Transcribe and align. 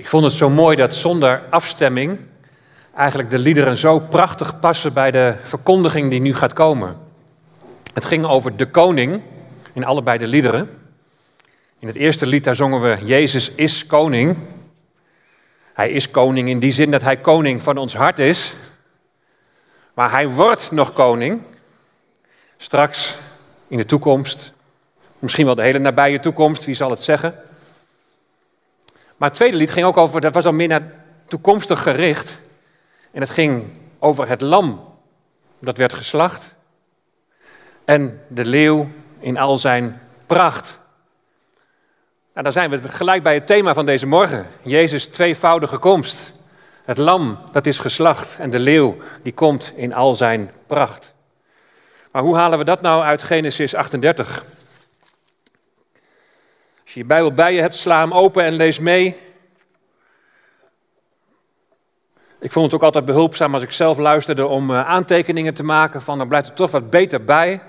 Ik 0.00 0.08
vond 0.08 0.24
het 0.24 0.32
zo 0.32 0.50
mooi 0.50 0.76
dat 0.76 0.94
zonder 0.94 1.42
afstemming 1.50 2.18
eigenlijk 2.94 3.30
de 3.30 3.38
liederen 3.38 3.76
zo 3.76 3.98
prachtig 3.98 4.60
passen 4.60 4.92
bij 4.92 5.10
de 5.10 5.34
verkondiging 5.42 6.10
die 6.10 6.20
nu 6.20 6.34
gaat 6.34 6.52
komen. 6.52 6.96
Het 7.94 8.04
ging 8.04 8.24
over 8.24 8.56
de 8.56 8.70
koning 8.70 9.22
in 9.72 9.84
allebei 9.84 10.18
de 10.18 10.26
liederen. 10.26 10.70
In 11.78 11.86
het 11.86 11.96
eerste 11.96 12.26
lied 12.26 12.44
daar 12.44 12.54
zongen 12.54 12.80
we 12.80 13.04
Jezus 13.04 13.50
is 13.50 13.86
koning. 13.86 14.36
Hij 15.72 15.90
is 15.90 16.10
koning 16.10 16.48
in 16.48 16.58
die 16.58 16.72
zin 16.72 16.90
dat 16.90 17.02
hij 17.02 17.16
koning 17.16 17.62
van 17.62 17.76
ons 17.76 17.94
hart 17.94 18.18
is. 18.18 18.54
Maar 19.94 20.10
hij 20.10 20.28
wordt 20.28 20.70
nog 20.70 20.92
koning. 20.92 21.42
Straks 22.56 23.18
in 23.68 23.78
de 23.78 23.86
toekomst. 23.86 24.52
Misschien 25.18 25.46
wel 25.46 25.54
de 25.54 25.62
hele 25.62 25.78
nabije 25.78 26.20
toekomst, 26.20 26.64
wie 26.64 26.74
zal 26.74 26.90
het 26.90 27.02
zeggen? 27.02 27.48
Maar 29.20 29.28
het 29.28 29.38
tweede 29.38 29.56
lied 29.56 29.70
ging 29.70 29.86
ook 29.86 29.96
over, 29.96 30.20
dat 30.20 30.34
was 30.34 30.46
al 30.46 30.52
meer 30.52 30.68
naar 30.68 30.92
toekomstig 31.26 31.82
gericht. 31.82 32.40
En 33.10 33.20
het 33.20 33.30
ging 33.30 33.64
over 33.98 34.28
het 34.28 34.40
lam 34.40 34.94
dat 35.58 35.76
werd 35.76 35.92
geslacht. 35.92 36.54
En 37.84 38.20
de 38.28 38.44
leeuw 38.44 38.88
in 39.18 39.38
al 39.38 39.58
zijn 39.58 40.00
pracht. 40.26 40.78
Nou, 42.32 42.44
dan 42.44 42.52
zijn 42.52 42.70
we 42.70 42.88
gelijk 42.88 43.22
bij 43.22 43.34
het 43.34 43.46
thema 43.46 43.74
van 43.74 43.86
deze 43.86 44.06
morgen. 44.06 44.46
Jezus' 44.62 45.06
tweevoudige 45.06 45.78
komst. 45.78 46.32
Het 46.84 46.98
lam 46.98 47.38
dat 47.52 47.66
is 47.66 47.78
geslacht 47.78 48.36
en 48.38 48.50
de 48.50 48.58
leeuw 48.58 48.96
die 49.22 49.34
komt 49.34 49.72
in 49.76 49.94
al 49.94 50.14
zijn 50.14 50.50
pracht. 50.66 51.14
Maar 52.10 52.22
hoe 52.22 52.36
halen 52.36 52.58
we 52.58 52.64
dat 52.64 52.80
nou 52.80 53.02
uit 53.02 53.22
Genesis 53.22 53.74
38? 53.74 54.44
Als 56.90 56.98
je 56.98 57.04
je 57.04 57.14
Bijbel 57.14 57.32
bij 57.32 57.54
je 57.54 57.60
hebt, 57.60 57.76
sla 57.76 58.00
hem 58.00 58.12
open 58.12 58.44
en 58.44 58.52
lees 58.52 58.78
mee. 58.78 59.16
Ik 62.40 62.52
vond 62.52 62.64
het 62.64 62.74
ook 62.74 62.82
altijd 62.82 63.04
behulpzaam 63.04 63.54
als 63.54 63.62
ik 63.62 63.70
zelf 63.70 63.98
luisterde 63.98 64.46
om 64.46 64.70
eh, 64.70 64.88
aantekeningen 64.88 65.54
te 65.54 65.62
maken. 65.62 66.02
Van 66.02 66.18
dan 66.18 66.28
blijft 66.28 66.48
er 66.48 66.54
toch 66.54 66.70
wat 66.70 66.90
beter 66.90 67.24
bij. 67.24 67.52
Er 67.52 67.60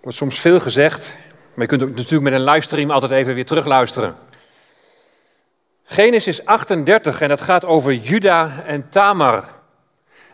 wordt 0.00 0.16
soms 0.16 0.40
veel 0.40 0.60
gezegd. 0.60 1.16
Maar 1.54 1.64
je 1.64 1.66
kunt 1.66 1.82
ook 1.82 1.96
natuurlijk 1.96 2.22
met 2.22 2.32
een 2.32 2.44
livestream 2.44 2.90
altijd 2.90 3.12
even 3.12 3.34
weer 3.34 3.46
terugluisteren. 3.46 4.16
Genesis 5.84 6.44
38 6.44 7.20
en 7.20 7.28
dat 7.28 7.40
gaat 7.40 7.64
over 7.64 7.92
Juda 7.92 8.62
en 8.64 8.88
Tamar. 8.88 9.44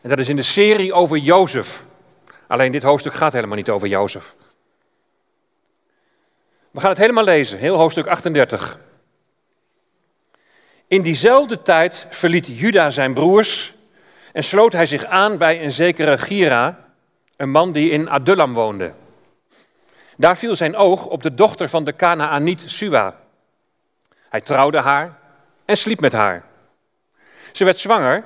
En 0.03 0.09
dat 0.09 0.19
is 0.19 0.29
in 0.29 0.37
de 0.37 0.43
serie 0.43 0.93
over 0.93 1.17
Jozef. 1.17 1.85
Alleen 2.47 2.73
dit 2.73 2.83
hoofdstuk 2.83 3.15
gaat 3.15 3.33
helemaal 3.33 3.57
niet 3.57 3.71
over 3.71 3.89
Jozef. 3.89 4.35
We 6.73 6.81
gaan 6.81 6.91
het 6.91 6.99
helemaal 6.99 7.25
lezen, 7.25 7.59
heel 7.59 7.77
hoofdstuk 7.77 8.07
38. 8.07 8.79
In 10.87 11.03
diezelfde 11.03 11.63
tijd 11.63 12.07
verliet 12.11 12.59
Juda 12.59 12.91
zijn 12.91 13.15
broers 13.15 13.75
en 14.33 14.45
sloot 14.45 14.73
hij 14.73 14.87
zich 14.87 15.05
aan 15.05 15.39
bij 15.39 15.65
een 15.65 15.73
zekere 15.73 16.19
Gira, 16.19 16.89
een 17.37 17.51
man 17.51 17.73
die 17.73 17.91
in 17.91 18.11
Adullam 18.11 18.53
woonde. 18.53 18.93
Daar 20.17 20.39
viel 20.39 20.57
zijn 20.57 20.77
oog 20.77 21.07
op 21.07 21.23
de 21.23 21.35
dochter 21.35 21.69
van 21.69 21.85
de 21.85 21.93
Kanaaniet 21.93 22.63
Sua. 22.67 23.17
Hij 24.29 24.41
trouwde 24.41 24.79
haar 24.79 25.19
en 25.65 25.77
sliep 25.77 26.01
met 26.01 26.13
haar. 26.13 26.45
Ze 27.53 27.65
werd 27.65 27.79
zwanger 27.79 28.25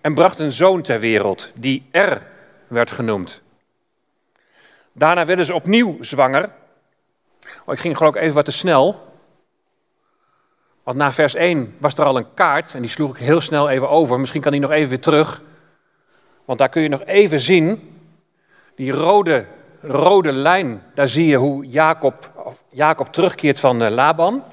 en 0.00 0.14
bracht 0.14 0.38
een 0.38 0.52
zoon 0.52 0.82
ter 0.82 1.00
wereld, 1.00 1.52
die 1.54 1.88
Er 1.90 2.22
werd 2.68 2.90
genoemd. 2.90 3.42
Daarna 4.92 5.24
werden 5.26 5.44
ze 5.44 5.54
opnieuw 5.54 5.96
zwanger. 6.00 6.50
Oh, 7.66 7.74
ik 7.74 7.80
ging 7.80 7.96
geloof 7.96 8.14
ik 8.14 8.20
even 8.20 8.34
wat 8.34 8.44
te 8.44 8.52
snel. 8.52 9.04
Want 10.82 10.98
na 10.98 11.12
vers 11.12 11.34
1 11.34 11.74
was 11.78 11.94
er 11.94 12.04
al 12.04 12.16
een 12.16 12.34
kaart 12.34 12.74
en 12.74 12.80
die 12.80 12.90
sloeg 12.90 13.10
ik 13.10 13.22
heel 13.22 13.40
snel 13.40 13.68
even 13.68 13.88
over. 13.88 14.20
Misschien 14.20 14.40
kan 14.40 14.52
die 14.52 14.60
nog 14.60 14.70
even 14.70 14.88
weer 14.88 15.00
terug. 15.00 15.42
Want 16.44 16.58
daar 16.58 16.68
kun 16.68 16.82
je 16.82 16.88
nog 16.88 17.04
even 17.04 17.40
zien, 17.40 17.98
die 18.74 18.92
rode, 18.92 19.46
rode 19.80 20.32
lijn, 20.32 20.82
daar 20.94 21.08
zie 21.08 21.26
je 21.26 21.36
hoe 21.36 21.66
Jacob, 21.66 22.30
Jacob 22.70 23.06
terugkeert 23.06 23.60
van 23.60 23.82
eh, 23.82 23.90
Laban. 23.90 24.44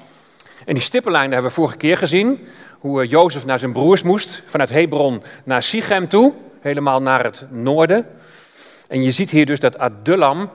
En 0.66 0.74
die 0.74 0.82
stippenlijn 0.82 1.32
hebben 1.32 1.50
we 1.50 1.56
vorige 1.56 1.76
keer 1.76 1.96
gezien, 1.96 2.46
hoe 2.78 3.02
eh, 3.02 3.10
Jozef 3.10 3.44
naar 3.44 3.58
zijn 3.58 3.72
broers 3.72 4.02
moest, 4.02 4.42
vanuit 4.46 4.70
Hebron 4.70 5.22
naar 5.44 5.62
Sichem 5.62 6.08
toe, 6.08 6.34
helemaal 6.60 7.02
naar 7.02 7.24
het 7.24 7.46
noorden. 7.50 8.06
En 8.88 9.02
je 9.02 9.10
ziet 9.10 9.30
hier 9.30 9.46
dus 9.46 9.60
dat 9.60 9.78
Adullam, 9.78 10.50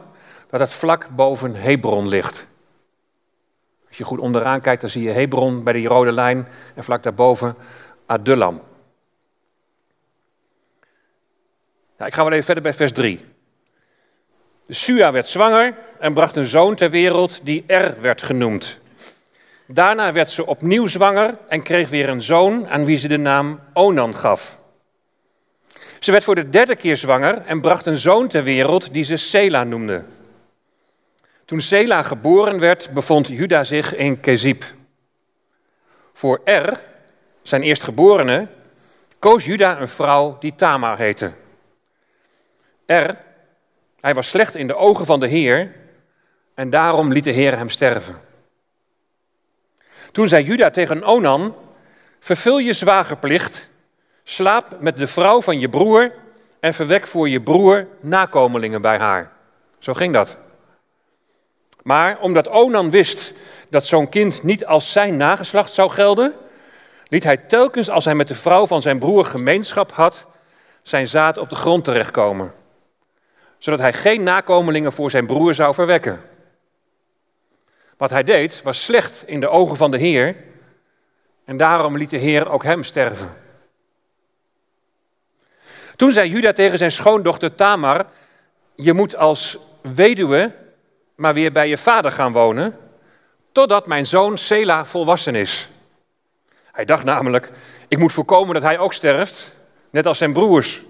dat 0.50 0.60
het 0.60 0.74
vlak 0.74 1.10
boven 1.16 1.56
Hebron 1.56 2.08
ligt. 2.08 2.48
Als 3.90 3.98
je 3.98 4.04
goed 4.04 4.20
onderaan 4.20 4.62
kijkt, 4.62 4.82
dan 4.82 4.90
zie 4.90 5.04
je 5.04 5.12
Hebron 5.12 5.64
bij 5.64 5.74
die 5.74 5.88
rode 5.88 6.12
lijn 6.12 6.48
en 6.76 6.84
vlak 6.84 7.04
daarboven 7.04 7.56
Adullam. 8.06 8.62
Nou, 11.98 12.10
ik 12.10 12.14
ga 12.14 12.24
wel 12.24 12.32
even 12.32 12.46
verder 12.46 12.64
bij 12.64 12.74
vers 12.74 12.92
3. 12.92 13.26
Sua 14.68 15.12
werd 15.12 15.28
zwanger 15.28 15.78
en 16.00 16.14
bracht 16.14 16.36
een 16.36 16.46
zoon 16.46 16.76
ter 16.76 16.90
wereld 16.90 17.40
die 17.44 17.64
Er 17.68 18.02
werd 18.02 18.22
genoemd. 18.22 18.80
Daarna 19.68 20.12
werd 20.14 20.30
ze 20.30 20.46
opnieuw 20.46 20.88
zwanger 20.88 21.34
en 21.48 21.64
kreeg 21.64 21.90
weer 21.90 22.10
een 22.10 22.22
zoon 22.22 22.68
aan 22.68 22.86
wie 22.86 22.98
ze 22.98 23.08
de 23.08 23.18
naam 23.18 23.60
Onan 23.74 24.16
gaf. 24.16 24.60
Ze 26.00 26.12
werd 26.12 26.24
voor 26.24 26.36
de 26.36 26.50
derde 26.50 26.76
keer 26.76 26.98
zwanger 26.98 27.42
en 27.46 27.62
bracht 27.62 27.86
een 27.86 27.96
zoon 27.96 28.28
ter 28.28 28.44
wereld 28.44 28.94
die 28.94 29.04
ze 29.04 29.18
Sela 29.18 29.64
noemde. 29.64 30.04
Toen 31.50 31.62
Sela 31.62 32.04
geboren 32.04 32.60
werd, 32.60 32.90
bevond 32.94 33.28
Juda 33.28 33.64
zich 33.64 33.96
in 33.96 34.20
Kezib. 34.20 34.64
Voor 36.14 36.42
Er, 36.44 36.80
zijn 37.42 37.62
eerstgeborene, 37.62 38.48
koos 39.20 39.46
Juda 39.46 39.80
een 39.80 39.88
vrouw 39.88 40.38
die 40.40 40.56
Tamar 40.56 40.98
heette. 40.98 41.32
Er, 42.86 43.18
hij 44.02 44.14
was 44.14 44.28
slecht 44.28 44.56
in 44.56 44.68
de 44.68 44.76
ogen 44.76 45.06
van 45.06 45.20
de 45.20 45.28
Heer 45.28 45.76
en 46.54 46.70
daarom 46.70 47.14
liet 47.14 47.24
de 47.24 47.32
Heer 47.32 47.58
hem 47.58 47.70
sterven. 47.70 48.22
Toen 50.12 50.28
zei 50.28 50.44
Juda 50.44 50.70
tegen 50.70 51.04
Onan, 51.04 51.56
vervul 52.20 52.58
je 52.58 52.74
zwagerplicht, 52.74 53.70
slaap 54.24 54.80
met 54.80 54.98
de 54.98 55.08
vrouw 55.08 55.42
van 55.42 55.60
je 55.60 55.70
broer 55.70 56.14
en 56.60 56.74
verwek 56.74 57.08
voor 57.08 57.30
je 57.30 57.42
broer 57.42 57.88
nakomelingen 58.00 58.82
bij 58.82 58.98
haar. 58.98 59.32
Zo 59.80 59.94
ging 59.94 60.14
dat. 60.14 60.38
Maar 61.90 62.20
omdat 62.20 62.50
Onan 62.50 62.92
wist 62.92 63.34
dat 63.70 63.86
zo'n 63.86 64.10
kind 64.10 64.44
niet 64.44 64.66
als 64.66 64.92
zijn 64.92 65.18
nageslacht 65.18 65.74
zou 65.74 65.90
gelden, 65.90 66.34
liet 67.08 67.24
hij 67.24 67.38
telkens 67.38 67.90
als 67.90 68.06
hij 68.06 68.16
met 68.16 68.28
de 68.28 68.36
vrouw 68.36 68.68
van 68.68 68.82
zijn 68.82 69.00
broer 69.00 69.26
gemeenschap 69.26 69.92
had, 69.92 70.26
zijn 70.82 71.08
zaad 71.08 71.38
op 71.38 71.50
de 71.50 71.56
grond 71.56 71.84
terechtkomen. 71.84 72.54
Zodat 73.58 73.80
hij 73.80 73.94
geen 73.94 74.24
nakomelingen 74.24 74.92
voor 74.92 75.10
zijn 75.10 75.26
broer 75.26 75.54
zou 75.54 75.74
verwekken. 75.74 76.22
Wat 77.98 78.10
hij 78.10 78.24
deed 78.24 78.62
was 78.64 78.84
slecht 78.84 79.24
in 79.26 79.40
de 79.40 79.50
ogen 79.50 79.78
van 79.78 79.92
de 79.92 79.98
Heer 79.98 80.36
en 81.46 81.58
daarom 81.58 81.98
liet 81.98 82.10
de 82.10 82.18
Heer 82.18 82.50
ook 82.50 82.64
hem 82.64 82.84
sterven. 82.84 83.34
Toen 85.96 86.12
zei 86.12 86.30
Juda 86.30 86.52
tegen 86.52 86.78
zijn 86.78 86.92
schoondochter 86.92 87.56
Tamar: 87.56 88.06
Je 88.76 88.94
moet 88.94 89.16
als 89.16 89.58
weduwe 89.82 90.68
maar 91.20 91.34
weer 91.34 91.52
bij 91.52 91.68
je 91.70 91.78
vader 91.78 92.12
gaan 92.12 92.32
wonen, 92.32 92.78
totdat 93.52 93.88
mijn 93.88 94.06
zoon 94.06 94.38
Sela 94.38 94.86
volwassen 94.86 95.36
is. 95.36 95.70
Hij 96.72 96.86
dacht 96.86 97.04
namelijk: 97.04 97.52
Ik 97.88 97.98
moet 97.98 98.14
voorkomen 98.14 98.54
dat 98.54 98.64
hij 98.64 98.80
ook 98.80 98.94
sterft, 98.94 99.56
net 99.90 100.06
als 100.06 100.18
zijn 100.18 100.34
broers. 100.34 100.84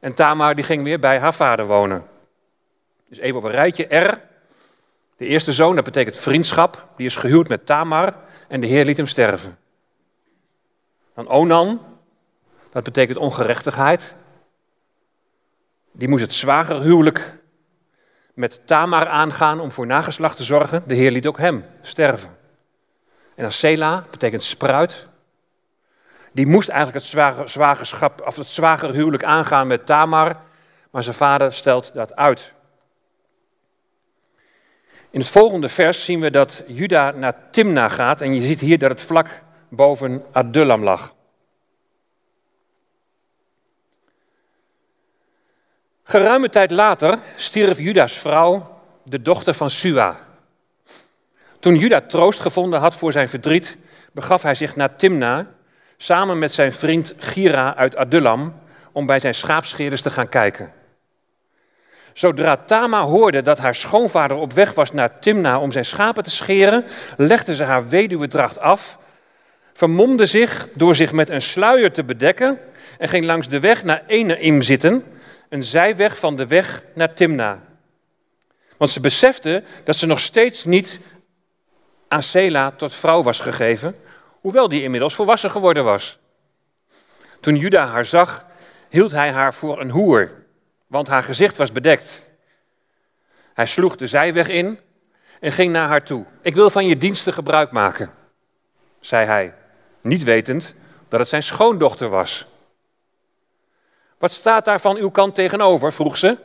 En 0.00 0.14
Tamar 0.14 0.54
die 0.54 0.64
ging 0.64 0.82
weer 0.82 0.98
bij 0.98 1.18
haar 1.18 1.34
vader 1.34 1.66
wonen. 1.66 2.06
Dus 3.08 3.18
even 3.18 3.38
op 3.38 3.44
een 3.44 3.50
rijtje 3.50 3.96
R. 3.96 4.20
De 5.16 5.26
eerste 5.26 5.52
zoon, 5.52 5.74
dat 5.74 5.84
betekent 5.84 6.18
vriendschap, 6.18 6.88
die 6.96 7.06
is 7.06 7.16
gehuwd 7.16 7.48
met 7.48 7.66
Tamar 7.66 8.14
en 8.48 8.60
de 8.60 8.66
Heer 8.66 8.84
liet 8.84 8.96
hem 8.96 9.06
sterven. 9.06 9.58
Dan 11.14 11.28
Onan, 11.28 11.80
dat 12.70 12.84
betekent 12.84 13.18
ongerechtigheid. 13.18 14.14
Die 15.92 16.08
moest 16.08 16.22
het 16.22 16.34
zwagerhuwelijk 16.34 17.42
met 18.34 18.66
Tamar 18.66 19.06
aangaan 19.06 19.60
om 19.60 19.70
voor 19.70 19.86
nageslacht 19.86 20.36
te 20.36 20.42
zorgen. 20.42 20.82
De 20.86 20.94
Heer 20.94 21.10
liet 21.10 21.26
ook 21.26 21.38
hem 21.38 21.64
sterven. 21.82 22.36
En 23.34 23.42
dan 23.42 23.52
Sela 23.52 24.04
betekent 24.10 24.42
spruit. 24.42 25.06
Die 26.32 26.46
moest 26.46 26.68
eigenlijk 26.68 27.04
het 27.04 27.50
zwagerschap, 27.50 28.26
of 28.26 28.36
het 28.36 28.46
zwagerhuwelijk 28.46 29.24
aangaan 29.24 29.66
met 29.66 29.86
Tamar, 29.86 30.36
maar 30.90 31.02
zijn 31.02 31.16
vader 31.16 31.52
stelt 31.52 31.94
dat 31.94 32.16
uit. 32.16 32.52
In 35.10 35.20
het 35.20 35.28
volgende 35.28 35.68
vers 35.68 36.04
zien 36.04 36.20
we 36.20 36.30
dat 36.30 36.64
Juda 36.66 37.10
naar 37.10 37.34
Timna 37.50 37.88
gaat 37.88 38.20
en 38.20 38.34
je 38.34 38.42
ziet 38.42 38.60
hier 38.60 38.78
dat 38.78 38.90
het 38.90 39.02
vlak 39.02 39.42
boven 39.68 40.24
Adullam 40.32 40.82
lag. 40.82 41.14
Geruime 46.06 46.48
tijd 46.48 46.70
later 46.70 47.18
stierf 47.36 47.78
Judas 47.78 48.12
vrouw, 48.12 48.80
de 49.04 49.22
dochter 49.22 49.54
van 49.54 49.70
Sua. 49.70 50.18
Toen 51.60 51.76
Juda 51.76 52.00
troost 52.00 52.40
gevonden 52.40 52.80
had 52.80 52.94
voor 52.94 53.12
zijn 53.12 53.28
verdriet, 53.28 53.76
begaf 54.12 54.42
hij 54.42 54.54
zich 54.54 54.76
naar 54.76 54.96
Timna 54.96 55.46
samen 55.96 56.38
met 56.38 56.52
zijn 56.52 56.72
vriend 56.72 57.14
Gira 57.18 57.74
uit 57.76 57.96
Adullam 57.96 58.60
om 58.92 59.06
bij 59.06 59.20
zijn 59.20 59.34
schaapscheerders 59.34 60.02
te 60.02 60.10
gaan 60.10 60.28
kijken. 60.28 60.72
Zodra 62.12 62.56
Tama 62.56 63.02
hoorde 63.02 63.42
dat 63.42 63.58
haar 63.58 63.74
schoonvader 63.74 64.36
op 64.36 64.52
weg 64.52 64.72
was 64.72 64.90
naar 64.90 65.18
Timna 65.18 65.58
om 65.58 65.72
zijn 65.72 65.84
schapen 65.84 66.22
te 66.22 66.30
scheren, 66.30 66.84
legde 67.16 67.54
ze 67.54 67.64
haar 67.64 67.88
weduwedracht 67.88 68.58
af, 68.58 68.98
vermomde 69.72 70.26
zich 70.26 70.68
door 70.74 70.94
zich 70.94 71.12
met 71.12 71.30
een 71.30 71.42
sluier 71.42 71.92
te 71.92 72.04
bedekken 72.04 72.58
en 72.98 73.08
ging 73.08 73.24
langs 73.24 73.48
de 73.48 73.60
weg 73.60 73.84
naar 73.84 74.02
Eneim 74.06 74.62
zitten, 74.62 75.04
een 75.48 75.62
zijweg 75.62 76.18
van 76.18 76.36
de 76.36 76.46
weg 76.46 76.84
naar 76.94 77.14
Timna. 77.14 77.62
Want 78.76 78.90
ze 78.90 79.00
besefte 79.00 79.62
dat 79.84 79.96
ze 79.96 80.06
nog 80.06 80.20
steeds 80.20 80.64
niet 80.64 81.00
aan 82.08 82.22
Sela 82.22 82.70
tot 82.70 82.94
vrouw 82.94 83.22
was 83.22 83.40
gegeven, 83.40 83.96
hoewel 84.40 84.68
die 84.68 84.82
inmiddels 84.82 85.14
volwassen 85.14 85.50
geworden 85.50 85.84
was. 85.84 86.18
Toen 87.40 87.56
Juda 87.56 87.86
haar 87.86 88.06
zag, 88.06 88.46
hield 88.88 89.10
hij 89.10 89.30
haar 89.30 89.54
voor 89.54 89.80
een 89.80 89.90
hoer, 89.90 90.32
want 90.86 91.08
haar 91.08 91.22
gezicht 91.22 91.56
was 91.56 91.72
bedekt. 91.72 92.26
Hij 93.54 93.66
sloeg 93.66 93.96
de 93.96 94.06
zijweg 94.06 94.48
in 94.48 94.78
en 95.40 95.52
ging 95.52 95.72
naar 95.72 95.88
haar 95.88 96.02
toe. 96.04 96.24
Ik 96.42 96.54
wil 96.54 96.70
van 96.70 96.86
je 96.86 96.96
diensten 96.96 97.32
gebruik 97.32 97.70
maken, 97.70 98.10
zei 99.00 99.26
hij, 99.26 99.54
niet 100.00 100.24
wetend 100.24 100.74
dat 101.08 101.20
het 101.20 101.28
zijn 101.28 101.42
schoondochter 101.42 102.08
was. 102.08 102.46
Wat 104.18 104.32
staat 104.32 104.64
daar 104.64 104.80
van 104.80 104.96
uw 104.96 105.10
kant 105.10 105.34
tegenover? 105.34 105.92
vroeg 105.92 106.16
ze. 106.16 106.36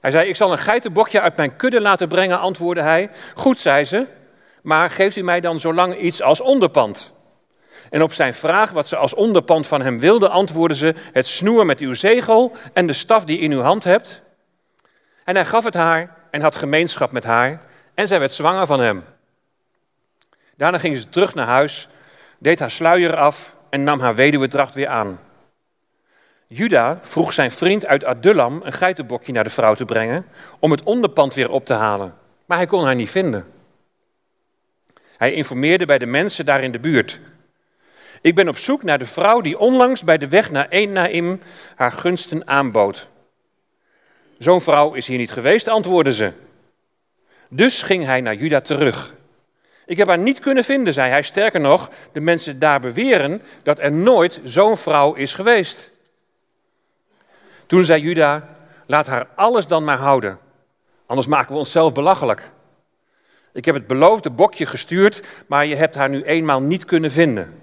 Hij 0.00 0.10
zei: 0.10 0.28
Ik 0.28 0.36
zal 0.36 0.52
een 0.52 0.58
geitenbokje 0.58 1.20
uit 1.20 1.36
mijn 1.36 1.56
kudde 1.56 1.80
laten 1.80 2.08
brengen, 2.08 2.40
antwoordde 2.40 2.82
hij. 2.82 3.10
Goed, 3.34 3.60
zei 3.60 3.84
ze, 3.84 4.06
maar 4.62 4.90
geeft 4.90 5.16
u 5.16 5.22
mij 5.22 5.40
dan 5.40 5.58
zolang 5.58 5.96
iets 5.98 6.22
als 6.22 6.40
onderpand? 6.40 7.12
En 7.90 8.02
op 8.02 8.12
zijn 8.12 8.34
vraag 8.34 8.70
wat 8.70 8.88
ze 8.88 8.96
als 8.96 9.14
onderpand 9.14 9.66
van 9.66 9.82
hem 9.82 9.98
wilde, 9.98 10.28
antwoordde 10.28 10.76
ze: 10.76 10.94
Het 11.12 11.26
snoer 11.26 11.66
met 11.66 11.80
uw 11.80 11.94
zegel 11.94 12.52
en 12.72 12.86
de 12.86 12.92
staf 12.92 13.24
die 13.24 13.38
in 13.38 13.52
uw 13.52 13.60
hand 13.60 13.84
hebt. 13.84 14.22
En 15.24 15.34
hij 15.34 15.44
gaf 15.44 15.64
het 15.64 15.74
haar 15.74 16.16
en 16.30 16.40
had 16.40 16.56
gemeenschap 16.56 17.12
met 17.12 17.24
haar, 17.24 17.62
en 17.94 18.06
zij 18.06 18.18
werd 18.18 18.32
zwanger 18.32 18.66
van 18.66 18.80
hem. 18.80 19.04
Daarna 20.56 20.78
ging 20.78 20.96
ze 20.96 21.08
terug 21.08 21.34
naar 21.34 21.46
huis, 21.46 21.88
deed 22.38 22.58
haar 22.58 22.70
sluier 22.70 23.16
af 23.16 23.54
en 23.70 23.84
nam 23.84 24.00
haar 24.00 24.14
weduwedracht 24.14 24.74
weer 24.74 24.88
aan. 24.88 25.18
Juda 26.48 26.98
vroeg 27.02 27.32
zijn 27.32 27.50
vriend 27.50 27.86
uit 27.86 28.04
Adullam 28.04 28.60
een 28.64 28.72
geitenbokje 28.72 29.32
naar 29.32 29.44
de 29.44 29.50
vrouw 29.50 29.74
te 29.74 29.84
brengen 29.84 30.26
om 30.58 30.70
het 30.70 30.82
onderpand 30.82 31.34
weer 31.34 31.50
op 31.50 31.66
te 31.66 31.72
halen, 31.72 32.14
maar 32.44 32.56
hij 32.56 32.66
kon 32.66 32.84
haar 32.84 32.94
niet 32.94 33.10
vinden. 33.10 33.46
Hij 35.16 35.32
informeerde 35.32 35.86
bij 35.86 35.98
de 35.98 36.06
mensen 36.06 36.46
daar 36.46 36.62
in 36.62 36.72
de 36.72 36.80
buurt. 36.80 37.20
Ik 38.20 38.34
ben 38.34 38.48
op 38.48 38.56
zoek 38.56 38.82
naar 38.82 38.98
de 38.98 39.06
vrouw 39.06 39.40
die 39.40 39.58
onlangs 39.58 40.04
bij 40.04 40.18
de 40.18 40.28
weg 40.28 40.50
naar 40.50 40.68
Enaim 40.68 41.40
haar 41.74 41.92
gunsten 41.92 42.46
aanbood. 42.46 43.08
Zo'n 44.38 44.60
vrouw 44.60 44.92
is 44.92 45.06
hier 45.06 45.18
niet 45.18 45.32
geweest, 45.32 45.68
antwoordde 45.68 46.12
ze. 46.12 46.32
Dus 47.48 47.82
ging 47.82 48.04
hij 48.04 48.20
naar 48.20 48.34
Juda 48.34 48.60
terug. 48.60 49.14
Ik 49.86 49.96
heb 49.96 50.08
haar 50.08 50.18
niet 50.18 50.40
kunnen 50.40 50.64
vinden, 50.64 50.92
zei 50.92 51.10
hij. 51.10 51.22
Sterker 51.22 51.60
nog, 51.60 51.90
de 52.12 52.20
mensen 52.20 52.58
daar 52.58 52.80
beweren 52.80 53.42
dat 53.62 53.78
er 53.78 53.92
nooit 53.92 54.40
zo'n 54.44 54.76
vrouw 54.76 55.14
is 55.14 55.34
geweest. 55.34 55.94
Toen 57.66 57.84
zei 57.84 58.02
Juda, 58.02 58.48
laat 58.86 59.06
haar 59.06 59.28
alles 59.34 59.66
dan 59.66 59.84
maar 59.84 59.98
houden, 59.98 60.38
anders 61.06 61.26
maken 61.26 61.52
we 61.52 61.58
onszelf 61.58 61.92
belachelijk. 61.92 62.50
Ik 63.52 63.64
heb 63.64 63.74
het 63.74 63.86
beloofde 63.86 64.30
bokje 64.30 64.66
gestuurd, 64.66 65.26
maar 65.46 65.66
je 65.66 65.74
hebt 65.74 65.94
haar 65.94 66.08
nu 66.08 66.22
eenmaal 66.22 66.60
niet 66.60 66.84
kunnen 66.84 67.10
vinden. 67.10 67.60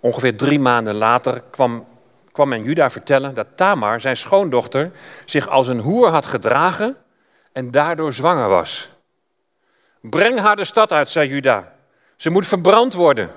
Ongeveer 0.00 0.36
drie 0.36 0.60
maanden 0.60 0.94
later 0.94 1.42
kwam, 1.50 1.86
kwam 2.32 2.48
men 2.48 2.62
Juda 2.62 2.90
vertellen 2.90 3.34
dat 3.34 3.46
Tamar, 3.54 4.00
zijn 4.00 4.16
schoondochter, 4.16 4.90
zich 5.24 5.48
als 5.48 5.68
een 5.68 5.80
hoer 5.80 6.08
had 6.08 6.26
gedragen 6.26 6.96
en 7.52 7.70
daardoor 7.70 8.12
zwanger 8.12 8.48
was. 8.48 8.88
Breng 10.00 10.38
haar 10.38 10.56
de 10.56 10.64
stad 10.64 10.92
uit, 10.92 11.08
zei 11.08 11.28
Juda. 11.28 11.72
Ze 12.16 12.30
moet 12.30 12.46
verbrand 12.46 12.94
worden. 12.94 13.30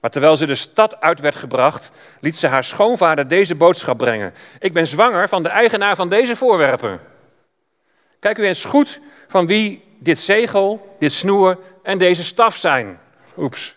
Maar 0.00 0.10
terwijl 0.10 0.36
ze 0.36 0.46
de 0.46 0.54
stad 0.54 1.00
uit 1.00 1.20
werd 1.20 1.36
gebracht, 1.36 1.90
liet 2.20 2.36
ze 2.36 2.46
haar 2.46 2.64
schoonvader 2.64 3.28
deze 3.28 3.54
boodschap 3.54 3.98
brengen. 3.98 4.34
Ik 4.58 4.72
ben 4.72 4.86
zwanger 4.86 5.28
van 5.28 5.42
de 5.42 5.48
eigenaar 5.48 5.96
van 5.96 6.08
deze 6.08 6.36
voorwerpen. 6.36 7.00
Kijk 8.18 8.38
u 8.38 8.46
eens 8.46 8.64
goed 8.64 9.00
van 9.28 9.46
wie 9.46 9.84
dit 9.98 10.18
zegel, 10.18 10.96
dit 10.98 11.12
snoer 11.12 11.58
en 11.82 11.98
deze 11.98 12.24
staf 12.24 12.56
zijn. 12.56 13.00
Oeps. 13.36 13.76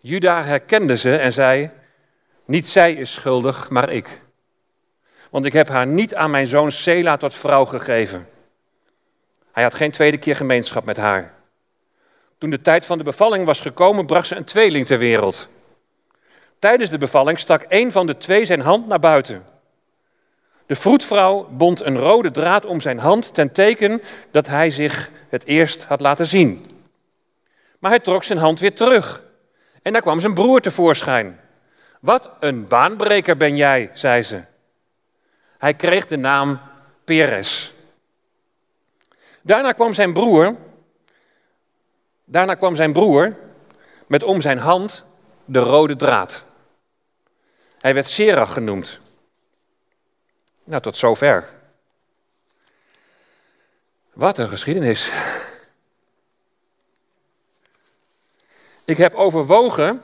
Juda 0.00 0.44
herkende 0.44 0.96
ze 0.96 1.16
en 1.16 1.32
zei: 1.32 1.70
Niet 2.44 2.68
zij 2.68 2.92
is 2.92 3.12
schuldig, 3.12 3.68
maar 3.70 3.90
ik. 3.90 4.22
Want 5.30 5.44
ik 5.44 5.52
heb 5.52 5.68
haar 5.68 5.86
niet 5.86 6.14
aan 6.14 6.30
mijn 6.30 6.46
zoon 6.46 6.72
Sela 6.72 7.16
tot 7.16 7.34
vrouw 7.34 7.64
gegeven. 7.64 8.28
Hij 9.52 9.62
had 9.62 9.74
geen 9.74 9.90
tweede 9.90 10.18
keer 10.18 10.36
gemeenschap 10.36 10.84
met 10.84 10.96
haar. 10.96 11.37
Toen 12.38 12.50
de 12.50 12.60
tijd 12.60 12.86
van 12.86 12.98
de 12.98 13.04
bevalling 13.04 13.44
was 13.44 13.60
gekomen, 13.60 14.06
bracht 14.06 14.26
ze 14.26 14.36
een 14.36 14.44
tweeling 14.44 14.86
ter 14.86 14.98
wereld. 14.98 15.48
Tijdens 16.58 16.90
de 16.90 16.98
bevalling 16.98 17.38
stak 17.38 17.64
een 17.68 17.92
van 17.92 18.06
de 18.06 18.16
twee 18.16 18.44
zijn 18.46 18.60
hand 18.60 18.86
naar 18.86 19.00
buiten. 19.00 19.44
De 20.66 20.76
vroedvrouw 20.76 21.48
bond 21.50 21.82
een 21.82 21.98
rode 21.98 22.30
draad 22.30 22.64
om 22.66 22.80
zijn 22.80 22.98
hand 22.98 23.34
ten 23.34 23.52
teken 23.52 24.02
dat 24.30 24.46
hij 24.46 24.70
zich 24.70 25.10
het 25.28 25.44
eerst 25.44 25.84
had 25.84 26.00
laten 26.00 26.26
zien. 26.26 26.64
Maar 27.78 27.90
hij 27.90 28.00
trok 28.00 28.24
zijn 28.24 28.38
hand 28.38 28.60
weer 28.60 28.74
terug. 28.74 29.22
En 29.82 29.92
daar 29.92 30.02
kwam 30.02 30.20
zijn 30.20 30.34
broer 30.34 30.60
tevoorschijn. 30.60 31.40
Wat 32.00 32.30
een 32.40 32.68
baanbreker 32.68 33.36
ben 33.36 33.56
jij, 33.56 33.90
zei 33.92 34.22
ze. 34.22 34.40
Hij 35.58 35.74
kreeg 35.74 36.06
de 36.06 36.16
naam 36.16 36.60
Peres. 37.04 37.74
Daarna 39.42 39.72
kwam 39.72 39.94
zijn 39.94 40.12
broer 40.12 40.56
Daarna 42.30 42.54
kwam 42.54 42.76
zijn 42.76 42.92
broer 42.92 43.36
met 44.06 44.22
om 44.22 44.40
zijn 44.40 44.58
hand 44.58 45.04
de 45.44 45.58
rode 45.58 45.96
draad. 45.96 46.44
Hij 47.78 47.94
werd 47.94 48.06
Serach 48.06 48.52
genoemd. 48.52 48.98
Nou, 50.64 50.82
tot 50.82 50.96
zover. 50.96 51.48
Wat 54.12 54.38
een 54.38 54.48
geschiedenis. 54.48 55.10
Ik 58.84 58.96
heb 58.96 59.14
overwogen 59.14 60.02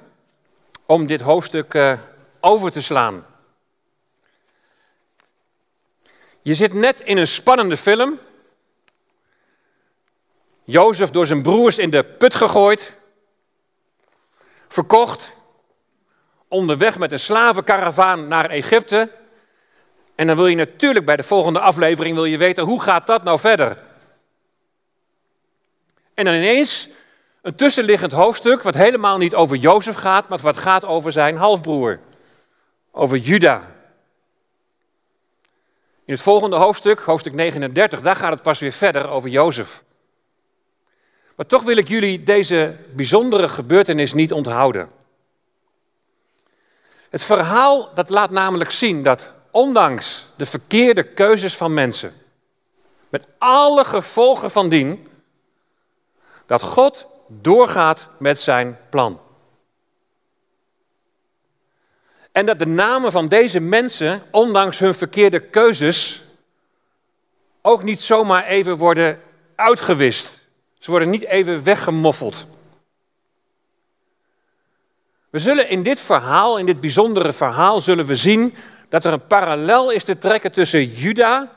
om 0.87 1.07
dit 1.07 1.21
hoofdstuk 1.21 1.75
uh, 1.75 1.99
over 2.41 2.73
te 2.73 2.83
slaan. 2.83 3.27
Je 6.43 6.55
zit 6.55 6.73
net 6.73 7.01
in 7.01 7.17
een 7.17 7.29
spannende 7.29 7.77
film 7.77 8.19
Jozef 10.65 11.11
door 11.11 11.27
zijn 11.27 11.43
broers 11.43 11.79
in 11.79 11.91
de 11.91 12.05
put 12.05 12.35
gegooid, 12.35 12.97
verkocht, 14.69 15.35
onderweg 16.49 16.99
met 16.99 17.13
een 17.13 17.21
slavenkaravaan 17.21 18.29
naar 18.29 18.51
Egypte. 18.51 19.11
En 20.15 20.27
dan 20.27 20.37
wil 20.37 20.47
je 20.47 20.57
natuurlijk 20.57 21.07
bij 21.07 21.17
de 21.17 21.23
volgende 21.23 21.61
aflevering 21.61 22.15
wil 22.15 22.25
je 22.25 22.39
weten, 22.39 22.65
hoe 22.65 22.83
gaat 22.83 23.07
dat 23.07 23.25
nou 23.25 23.39
verder? 23.39 23.83
En 26.15 26.25
dan 26.25 26.35
ineens 26.35 26.89
een 27.43 27.55
tussenliggend 27.55 28.13
hoofdstuk 28.13 28.63
wat 28.63 28.75
helemaal 28.75 29.19
niet 29.19 29.35
over 29.35 29.57
Jozef 29.57 29.97
gaat, 29.97 30.29
maar 30.29 30.39
wat 30.39 30.57
gaat 30.57 30.85
over 30.85 31.13
zijn 31.13 31.37
halfbroer, 31.37 32.01
over 32.91 33.17
Juda. 33.17 33.73
In 36.05 36.13
het 36.13 36.23
volgende 36.23 36.57
hoofdstuk, 36.57 37.01
hoofdstuk 37.01 37.33
39, 37.33 38.01
daar 38.01 38.17
gaat 38.17 38.33
het 38.33 38.43
pas 38.43 38.59
weer 38.59 38.73
verder 38.73 39.09
over 39.09 39.29
Jozef. 39.29 39.83
Maar 41.35 41.47
toch 41.47 41.63
wil 41.63 41.77
ik 41.77 41.89
jullie 41.89 42.23
deze 42.23 42.77
bijzondere 42.93 43.49
gebeurtenis 43.49 44.13
niet 44.13 44.33
onthouden. 44.33 44.91
Het 47.11 47.23
verhaal 47.23 47.95
dat 47.95 48.09
laat 48.11 48.31
namelijk 48.31 48.71
zien 48.71 49.03
dat 49.03 49.33
ondanks 49.51 50.27
de 50.37 50.47
verkeerde 50.47 51.03
keuzes 51.03 51.57
van 51.57 51.75
mensen, 51.75 52.13
met 53.09 53.27
alle 53.39 53.85
gevolgen 53.85 54.51
van 54.51 54.69
dien, 54.69 55.09
dat 56.47 56.63
God 56.63 57.07
doorgaat 57.27 58.09
met 58.19 58.41
zijn 58.41 58.79
plan. 58.91 59.21
En 62.33 62.47
dat 62.47 62.59
de 62.59 62.67
namen 62.67 63.13
van 63.13 63.29
deze 63.29 63.61
mensen, 63.61 64.23
ondanks 64.31 64.79
hun 64.79 64.95
verkeerde 64.95 65.41
keuzes, 65.41 66.25
ook 67.63 67.83
niet 67.83 68.03
zomaar 68.03 68.45
even 68.45 68.77
worden 68.77 69.21
uitgewist. 69.55 70.44
Ze 70.85 70.91
worden 70.91 71.11
niet 71.11 71.25
even 71.25 71.65
weggemoffeld. 71.65 72.47
We 75.31 75.39
zullen 75.39 75.69
in 75.69 75.83
dit 75.83 76.01
verhaal, 76.01 76.59
in 76.59 76.67
dit 76.67 76.81
bijzondere 76.81 77.33
verhaal, 77.33 77.81
zullen 77.81 78.07
we 78.07 78.17
zien 78.17 78.55
dat 78.89 79.05
er 79.05 79.13
een 79.13 79.27
parallel 79.27 79.91
is 79.91 80.05
te 80.05 80.19
trekken 80.19 80.53
tussen 80.53 80.85
Juda 80.85 81.51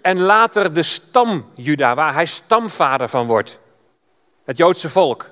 en 0.00 0.20
later 0.20 0.72
de 0.72 0.82
stam 0.82 1.50
Juda, 1.54 1.94
waar 1.94 2.14
hij 2.14 2.26
stamvader 2.26 3.08
van 3.08 3.26
wordt. 3.26 3.58
Het 4.44 4.56
Joodse 4.56 4.90
volk. 4.90 5.30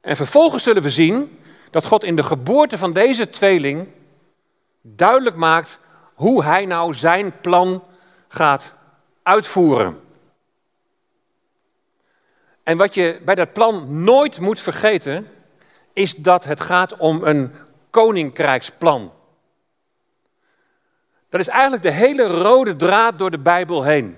En 0.00 0.16
vervolgens 0.16 0.62
zullen 0.62 0.82
we 0.82 0.90
zien 0.90 1.40
dat 1.70 1.84
God 1.84 2.04
in 2.04 2.16
de 2.16 2.22
geboorte 2.22 2.78
van 2.78 2.92
deze 2.92 3.30
tweeling 3.30 3.88
duidelijk 4.80 5.36
maakt 5.36 5.78
hoe 6.14 6.44
hij 6.44 6.66
nou 6.66 6.94
zijn 6.94 7.40
plan 7.40 7.84
gaat 8.28 8.74
uitvoeren. 9.22 10.02
En 12.64 12.76
wat 12.76 12.94
je 12.94 13.20
bij 13.24 13.34
dat 13.34 13.52
plan 13.52 14.04
nooit 14.04 14.40
moet 14.40 14.60
vergeten, 14.60 15.28
is 15.92 16.14
dat 16.14 16.44
het 16.44 16.60
gaat 16.60 16.96
om 16.96 17.24
een 17.24 17.52
koninkrijksplan. 17.90 19.12
Dat 21.28 21.40
is 21.40 21.48
eigenlijk 21.48 21.82
de 21.82 21.90
hele 21.90 22.22
rode 22.22 22.76
draad 22.76 23.18
door 23.18 23.30
de 23.30 23.38
Bijbel 23.38 23.82
heen. 23.82 24.16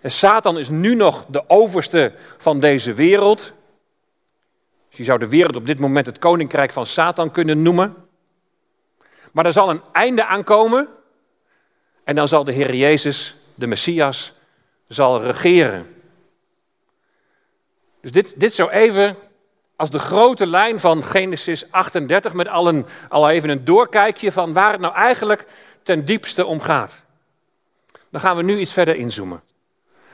En 0.00 0.10
Satan 0.10 0.58
is 0.58 0.68
nu 0.68 0.94
nog 0.94 1.26
de 1.28 1.48
overste 1.48 2.12
van 2.36 2.60
deze 2.60 2.94
wereld. 2.94 3.52
Dus 4.88 4.98
je 4.98 5.04
zou 5.04 5.18
de 5.18 5.28
wereld 5.28 5.56
op 5.56 5.66
dit 5.66 5.78
moment 5.78 6.06
het 6.06 6.18
koninkrijk 6.18 6.72
van 6.72 6.86
Satan 6.86 7.30
kunnen 7.30 7.62
noemen. 7.62 7.96
Maar 9.32 9.46
er 9.46 9.52
zal 9.52 9.70
een 9.70 9.82
einde 9.92 10.24
aankomen. 10.24 10.88
En 12.04 12.14
dan 12.14 12.28
zal 12.28 12.44
de 12.44 12.52
Heer 12.52 12.74
Jezus, 12.74 13.36
de 13.54 13.66
Messias, 13.66 14.34
zal 14.88 15.22
regeren. 15.22 15.97
Dus 18.00 18.12
dit, 18.12 18.32
dit 18.36 18.54
zo 18.54 18.68
even 18.68 19.16
als 19.76 19.90
de 19.90 19.98
grote 19.98 20.46
lijn 20.46 20.80
van 20.80 21.04
Genesis 21.04 21.70
38 21.70 22.32
met 22.32 22.48
al, 22.48 22.68
een, 22.68 22.86
al 23.08 23.30
even 23.30 23.48
een 23.48 23.64
doorkijkje 23.64 24.32
van 24.32 24.52
waar 24.52 24.72
het 24.72 24.80
nou 24.80 24.94
eigenlijk 24.94 25.46
ten 25.82 26.04
diepste 26.04 26.46
om 26.46 26.60
gaat. 26.60 27.04
Dan 28.10 28.20
gaan 28.20 28.36
we 28.36 28.42
nu 28.42 28.58
iets 28.58 28.72
verder 28.72 28.96
inzoomen. 28.96 29.42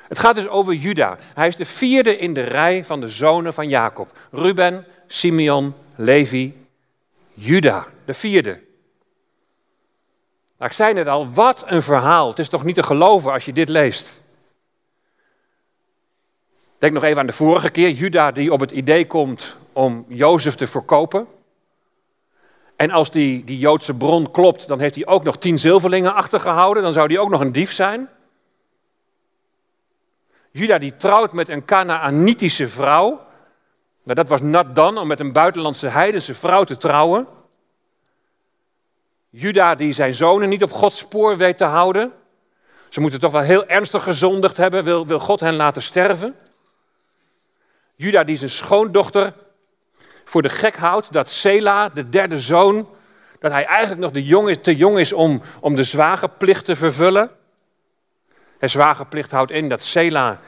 Het 0.08 0.18
gaat 0.18 0.34
dus 0.34 0.48
over 0.48 0.74
Juda. 0.74 1.18
Hij 1.34 1.48
is 1.48 1.56
de 1.56 1.64
vierde 1.64 2.18
in 2.18 2.32
de 2.32 2.42
rij 2.42 2.84
van 2.84 3.00
de 3.00 3.08
zonen 3.08 3.54
van 3.54 3.68
Jacob. 3.68 4.18
Ruben, 4.30 4.86
Simeon, 5.06 5.74
Levi, 5.96 6.66
Juda, 7.32 7.86
de 8.04 8.14
vierde. 8.14 8.60
Nou, 10.58 10.70
ik 10.70 10.72
zei 10.72 10.94
net 10.94 11.06
al, 11.06 11.30
wat 11.32 11.64
een 11.66 11.82
verhaal. 11.82 12.28
Het 12.28 12.38
is 12.38 12.48
toch 12.48 12.64
niet 12.64 12.74
te 12.74 12.82
geloven 12.82 13.32
als 13.32 13.44
je 13.44 13.52
dit 13.52 13.68
leest. 13.68 14.22
Denk 16.84 16.96
nog 16.96 17.04
even 17.04 17.20
aan 17.20 17.26
de 17.26 17.32
vorige 17.32 17.70
keer, 17.70 17.90
Juda 17.90 18.30
die 18.30 18.52
op 18.52 18.60
het 18.60 18.70
idee 18.70 19.06
komt 19.06 19.56
om 19.72 20.04
Jozef 20.08 20.54
te 20.54 20.66
verkopen. 20.66 21.26
En 22.76 22.90
als 22.90 23.10
die, 23.10 23.44
die 23.44 23.58
Joodse 23.58 23.94
bron 23.94 24.30
klopt, 24.30 24.68
dan 24.68 24.80
heeft 24.80 24.94
hij 24.94 25.06
ook 25.06 25.24
nog 25.24 25.38
tien 25.38 25.58
zilverlingen 25.58 26.14
achtergehouden. 26.14 26.82
Dan 26.82 26.92
zou 26.92 27.06
hij 27.06 27.18
ook 27.18 27.28
nog 27.28 27.40
een 27.40 27.52
dief 27.52 27.72
zijn. 27.72 28.08
Juda 30.50 30.78
die 30.78 30.96
trouwt 30.96 31.32
met 31.32 31.48
een 31.48 31.64
Canaanitische 31.64 32.68
vrouw. 32.68 33.08
Nou, 34.02 34.14
dat 34.14 34.28
was 34.28 34.40
nat 34.40 34.74
dan 34.74 34.98
om 34.98 35.06
met 35.06 35.20
een 35.20 35.32
buitenlandse 35.32 35.88
heidense 35.88 36.34
vrouw 36.34 36.64
te 36.64 36.76
trouwen. 36.76 37.26
Juda 39.30 39.74
die 39.74 39.92
zijn 39.92 40.14
zonen 40.14 40.48
niet 40.48 40.62
op 40.62 40.72
Gods 40.72 40.98
spoor 40.98 41.36
weet 41.36 41.58
te 41.58 41.64
houden. 41.64 42.12
Ze 42.88 43.00
moeten 43.00 43.20
toch 43.20 43.32
wel 43.32 43.40
heel 43.40 43.66
ernstig 43.66 44.02
gezondigd 44.02 44.56
hebben, 44.56 44.84
wil, 44.84 45.06
wil 45.06 45.18
God 45.18 45.40
hen 45.40 45.54
laten 45.54 45.82
sterven. 45.82 46.34
Juda 47.94 48.24
die 48.24 48.36
zijn 48.36 48.50
schoondochter 48.50 49.32
voor 50.24 50.42
de 50.42 50.48
gek 50.48 50.76
houdt 50.76 51.12
dat 51.12 51.30
Sela, 51.30 51.88
de 51.88 52.08
derde 52.08 52.38
zoon, 52.38 52.88
dat 53.40 53.52
hij 53.52 53.66
eigenlijk 53.66 54.00
nog 54.00 54.10
de 54.10 54.24
jong, 54.24 54.56
te 54.62 54.76
jong 54.76 54.98
is 54.98 55.12
om, 55.12 55.42
om 55.60 55.74
de 55.74 55.84
zwagerplicht 55.84 56.64
te 56.64 56.76
vervullen. 56.76 57.30
En 58.58 58.70
zwagerplicht 58.70 59.30
houdt 59.30 59.50
in 59.50 59.68
dat 59.68 59.82
Sela 59.82 60.40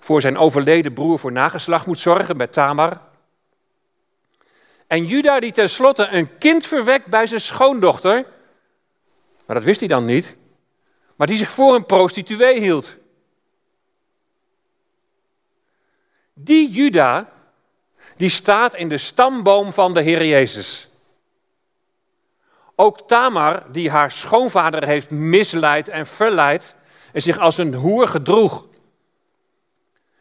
voor 0.00 0.20
zijn 0.20 0.38
overleden 0.38 0.92
broer 0.92 1.18
voor 1.18 1.32
nageslacht 1.32 1.86
moet 1.86 1.98
zorgen 1.98 2.36
bij 2.36 2.46
Tamar. 2.46 3.00
En 4.86 5.06
Juda 5.06 5.40
die 5.40 5.52
tenslotte 5.52 6.08
een 6.10 6.38
kind 6.38 6.66
verwekt 6.66 7.06
bij 7.06 7.26
zijn 7.26 7.40
schoondochter, 7.40 8.26
maar 9.46 9.56
dat 9.56 9.64
wist 9.64 9.80
hij 9.80 9.88
dan 9.88 10.04
niet, 10.04 10.36
maar 11.16 11.26
die 11.26 11.36
zich 11.36 11.50
voor 11.50 11.74
een 11.74 11.86
prostituee 11.86 12.60
hield. 12.60 12.96
Die 16.40 16.70
Juda, 16.70 17.28
die 18.16 18.28
staat 18.28 18.74
in 18.74 18.88
de 18.88 18.98
stamboom 18.98 19.72
van 19.72 19.94
de 19.94 20.02
Heer 20.02 20.26
Jezus. 20.26 20.88
Ook 22.74 23.08
Tamar, 23.08 23.62
die 23.72 23.90
haar 23.90 24.10
schoonvader 24.10 24.86
heeft 24.86 25.10
misleid 25.10 25.88
en 25.88 26.06
verleid 26.06 26.74
en 27.12 27.22
zich 27.22 27.38
als 27.38 27.58
een 27.58 27.74
hoer 27.74 28.08
gedroeg. 28.08 28.66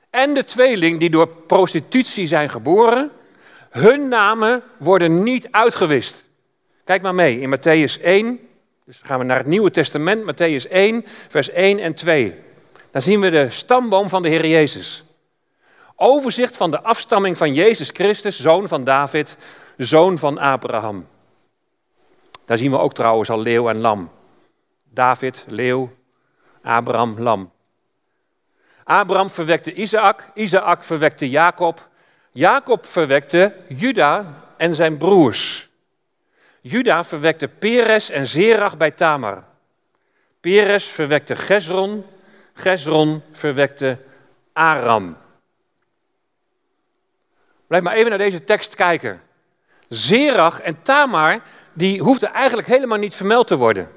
En 0.09 0.33
de 0.33 0.43
tweeling 0.43 0.99
die 0.99 1.09
door 1.09 1.27
prostitutie 1.27 2.27
zijn 2.27 2.49
geboren, 2.49 3.11
hun 3.69 4.07
namen 4.07 4.63
worden 4.77 5.23
niet 5.23 5.47
uitgewist. 5.51 6.25
Kijk 6.83 7.01
maar 7.01 7.15
mee 7.15 7.39
in 7.39 7.55
Matthäus 7.55 8.01
1. 8.01 8.39
Dus 8.85 8.99
gaan 9.03 9.19
we 9.19 9.25
naar 9.25 9.37
het 9.37 9.47
Nieuwe 9.47 9.71
Testament, 9.71 10.31
Matthäus 10.31 10.69
1, 10.69 11.05
vers 11.29 11.49
1 11.49 11.79
en 11.79 11.93
2. 11.93 12.35
Dan 12.91 13.01
zien 13.01 13.19
we 13.19 13.29
de 13.29 13.49
stamboom 13.49 14.09
van 14.09 14.21
de 14.21 14.29
Heer 14.29 14.47
Jezus. 14.47 15.05
Overzicht 15.99 16.57
van 16.57 16.71
de 16.71 16.81
afstamming 16.81 17.37
van 17.37 17.53
Jezus 17.53 17.89
Christus, 17.89 18.39
zoon 18.39 18.67
van 18.67 18.83
David, 18.83 19.37
zoon 19.77 20.17
van 20.17 20.37
Abraham. 20.37 21.07
Daar 22.45 22.57
zien 22.57 22.71
we 22.71 22.77
ook 22.77 22.93
trouwens 22.93 23.29
al 23.29 23.39
leeuw 23.39 23.69
en 23.69 23.77
lam. 23.77 24.11
David, 24.83 25.45
leeuw, 25.47 25.91
Abraham, 26.61 27.19
lam. 27.19 27.51
Abraham 28.83 29.29
verwekte 29.29 29.73
Isaac, 29.73 30.31
Isaac 30.33 30.83
verwekte 30.83 31.29
Jacob, 31.29 31.87
Jacob 32.31 32.85
verwekte 32.85 33.55
Juda 33.67 34.43
en 34.57 34.73
zijn 34.73 34.97
broers. 34.97 35.69
Juda 36.61 37.03
verwekte 37.03 37.47
Peres 37.47 38.09
en 38.09 38.25
Zerach 38.25 38.77
bij 38.77 38.91
Tamar. 38.91 39.43
Peres 40.39 40.85
verwekte 40.85 41.35
Gesron, 41.35 42.05
Gesron 42.53 43.21
verwekte 43.31 43.97
Aram. 44.53 45.17
Blijf 47.67 47.83
maar 47.83 47.93
even 47.93 48.09
naar 48.09 48.19
deze 48.19 48.43
tekst 48.43 48.75
kijken. 48.75 49.21
Zerach 49.89 50.61
en 50.61 50.81
Tamar, 50.81 51.41
die 51.73 52.01
hoefden 52.01 52.33
eigenlijk 52.33 52.67
helemaal 52.67 52.97
niet 52.97 53.15
vermeld 53.15 53.47
te 53.47 53.55
worden. 53.55 53.89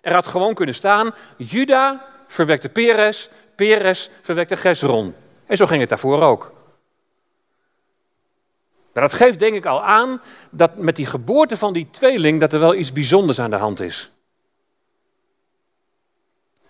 Er 0.00 0.14
had 0.14 0.26
gewoon 0.26 0.54
kunnen 0.54 0.74
staan, 0.74 1.14
Juda 1.36 2.06
verwekte 2.26 2.68
Peres, 2.68 3.30
Peres 3.54 4.10
verwekte 4.22 4.56
Gesron. 4.56 5.14
En 5.46 5.56
zo 5.56 5.66
ging 5.66 5.80
het 5.80 5.88
daarvoor 5.88 6.22
ook. 6.22 6.52
Maar 8.92 9.02
dat 9.08 9.12
geeft 9.12 9.38
denk 9.38 9.54
ik 9.54 9.66
al 9.66 9.84
aan 9.84 10.20
dat 10.50 10.76
met 10.76 10.96
die 10.96 11.06
geboorte 11.06 11.56
van 11.56 11.72
die 11.72 11.88
tweeling 11.90 12.40
dat 12.40 12.52
er 12.52 12.60
wel 12.60 12.74
iets 12.74 12.92
bijzonders 12.92 13.40
aan 13.40 13.50
de 13.50 13.56
hand 13.56 13.80
is. 13.80 14.10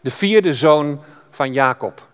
De 0.00 0.10
vierde 0.10 0.54
zoon 0.54 1.02
van 1.30 1.52
Jacob. 1.52 2.08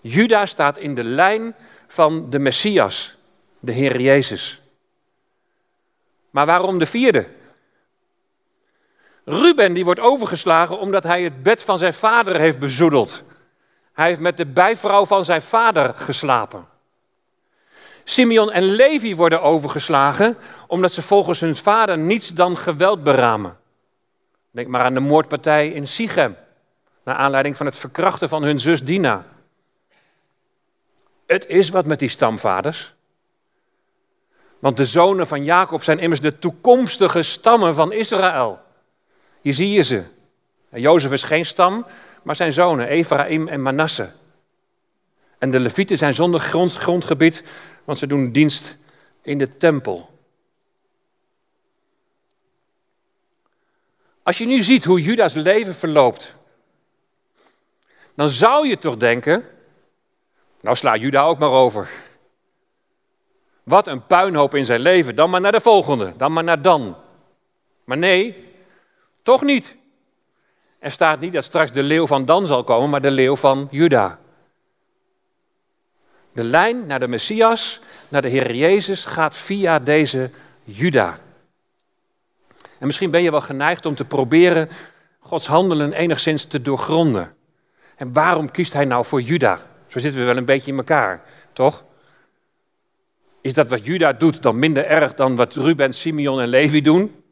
Juda 0.00 0.46
staat 0.46 0.78
in 0.78 0.94
de 0.94 1.04
lijn 1.04 1.54
van 1.86 2.30
de 2.30 2.38
Messias, 2.38 3.16
de 3.60 3.72
Heer 3.72 4.00
Jezus. 4.00 4.62
Maar 6.30 6.46
waarom 6.46 6.78
de 6.78 6.86
vierde? 6.86 7.28
Ruben 9.24 9.72
die 9.72 9.84
wordt 9.84 10.00
overgeslagen 10.00 10.78
omdat 10.78 11.02
hij 11.02 11.22
het 11.22 11.42
bed 11.42 11.62
van 11.62 11.78
zijn 11.78 11.94
vader 11.94 12.40
heeft 12.40 12.58
bezoedeld. 12.58 13.22
Hij 13.92 14.06
heeft 14.06 14.20
met 14.20 14.36
de 14.36 14.46
bijvrouw 14.46 15.06
van 15.06 15.24
zijn 15.24 15.42
vader 15.42 15.94
geslapen. 15.94 16.66
Simeon 18.04 18.52
en 18.52 18.62
Levi 18.62 19.16
worden 19.16 19.42
overgeslagen 19.42 20.36
omdat 20.66 20.92
ze 20.92 21.02
volgens 21.02 21.40
hun 21.40 21.56
vader 21.56 21.98
niets 21.98 22.28
dan 22.28 22.56
geweld 22.56 23.02
beramen. 23.02 23.56
Denk 24.50 24.68
maar 24.68 24.84
aan 24.84 24.94
de 24.94 25.00
moordpartij 25.00 25.68
in 25.68 25.88
Sichem, 25.88 26.36
naar 27.04 27.14
aanleiding 27.14 27.56
van 27.56 27.66
het 27.66 27.78
verkrachten 27.78 28.28
van 28.28 28.42
hun 28.42 28.58
zus 28.58 28.82
Dina. 28.82 29.24
Het 31.26 31.46
is 31.46 31.68
wat 31.68 31.86
met 31.86 31.98
die 31.98 32.08
stamvaders. 32.08 32.94
Want 34.58 34.76
de 34.76 34.84
zonen 34.84 35.26
van 35.26 35.44
Jacob 35.44 35.82
zijn 35.82 35.98
immers 35.98 36.20
de 36.20 36.38
toekomstige 36.38 37.22
stammen 37.22 37.74
van 37.74 37.92
Israël. 37.92 38.60
Hier 39.40 39.54
zie 39.54 39.70
je 39.70 39.82
ze. 39.82 40.04
Jozef 40.70 41.12
is 41.12 41.22
geen 41.22 41.46
stam, 41.46 41.86
maar 42.22 42.36
zijn 42.36 42.52
zonen, 42.52 42.86
Ephraim 42.86 43.48
en 43.48 43.62
Manasse. 43.62 44.12
En 45.38 45.50
de 45.50 45.60
Levieten 45.60 45.98
zijn 45.98 46.14
zonder 46.14 46.40
grond, 46.40 46.74
grondgebied, 46.74 47.42
want 47.84 47.98
ze 47.98 48.06
doen 48.06 48.32
dienst 48.32 48.76
in 49.22 49.38
de 49.38 49.56
tempel. 49.56 50.18
Als 54.22 54.38
je 54.38 54.46
nu 54.46 54.62
ziet 54.62 54.84
hoe 54.84 55.02
Judas 55.02 55.34
leven 55.34 55.74
verloopt, 55.74 56.34
dan 58.14 58.28
zou 58.28 58.68
je 58.68 58.78
toch 58.78 58.96
denken, 58.96 59.44
nou 60.64 60.76
sla 60.76 60.96
Juda 60.96 61.22
ook 61.22 61.38
maar 61.38 61.50
over. 61.50 61.88
Wat 63.62 63.86
een 63.86 64.06
puinhoop 64.06 64.54
in 64.54 64.64
zijn 64.64 64.80
leven, 64.80 65.14
dan 65.14 65.30
maar 65.30 65.40
naar 65.40 65.52
de 65.52 65.60
volgende, 65.60 66.12
dan 66.16 66.32
maar 66.32 66.44
naar 66.44 66.62
dan. 66.62 66.96
Maar 67.84 67.98
nee, 67.98 68.52
toch 69.22 69.42
niet. 69.42 69.76
Er 70.78 70.90
staat 70.90 71.20
niet 71.20 71.32
dat 71.32 71.44
straks 71.44 71.72
de 71.72 71.82
leeuw 71.82 72.06
van 72.06 72.24
Dan 72.24 72.46
zal 72.46 72.64
komen, 72.64 72.90
maar 72.90 73.00
de 73.00 73.10
leeuw 73.10 73.36
van 73.36 73.68
Juda. 73.70 74.18
De 76.32 76.44
lijn 76.44 76.86
naar 76.86 77.00
de 77.00 77.08
Messias, 77.08 77.80
naar 78.08 78.22
de 78.22 78.28
Heer 78.28 78.54
Jezus, 78.54 79.04
gaat 79.04 79.36
via 79.36 79.78
deze 79.78 80.30
Juda. 80.62 81.18
En 82.78 82.86
misschien 82.86 83.10
ben 83.10 83.22
je 83.22 83.30
wel 83.30 83.40
geneigd 83.40 83.86
om 83.86 83.94
te 83.94 84.04
proberen 84.04 84.68
Gods 85.20 85.46
handelen 85.46 85.92
enigszins 85.92 86.44
te 86.44 86.62
doorgronden. 86.62 87.36
En 87.96 88.12
waarom 88.12 88.50
kiest 88.50 88.72
hij 88.72 88.84
nou 88.84 89.04
voor 89.04 89.20
Juda? 89.20 89.73
Zo 89.94 90.00
zitten 90.00 90.20
we 90.20 90.26
wel 90.26 90.36
een 90.36 90.44
beetje 90.44 90.70
in 90.70 90.76
elkaar, 90.76 91.22
toch? 91.52 91.84
Is 93.40 93.54
dat 93.54 93.68
wat 93.68 93.84
Juda 93.84 94.12
doet 94.12 94.42
dan 94.42 94.58
minder 94.58 94.86
erg 94.86 95.14
dan 95.14 95.36
wat 95.36 95.54
Ruben, 95.54 95.92
Simeon 95.92 96.40
en 96.40 96.48
Levi 96.48 96.80
doen? 96.80 97.24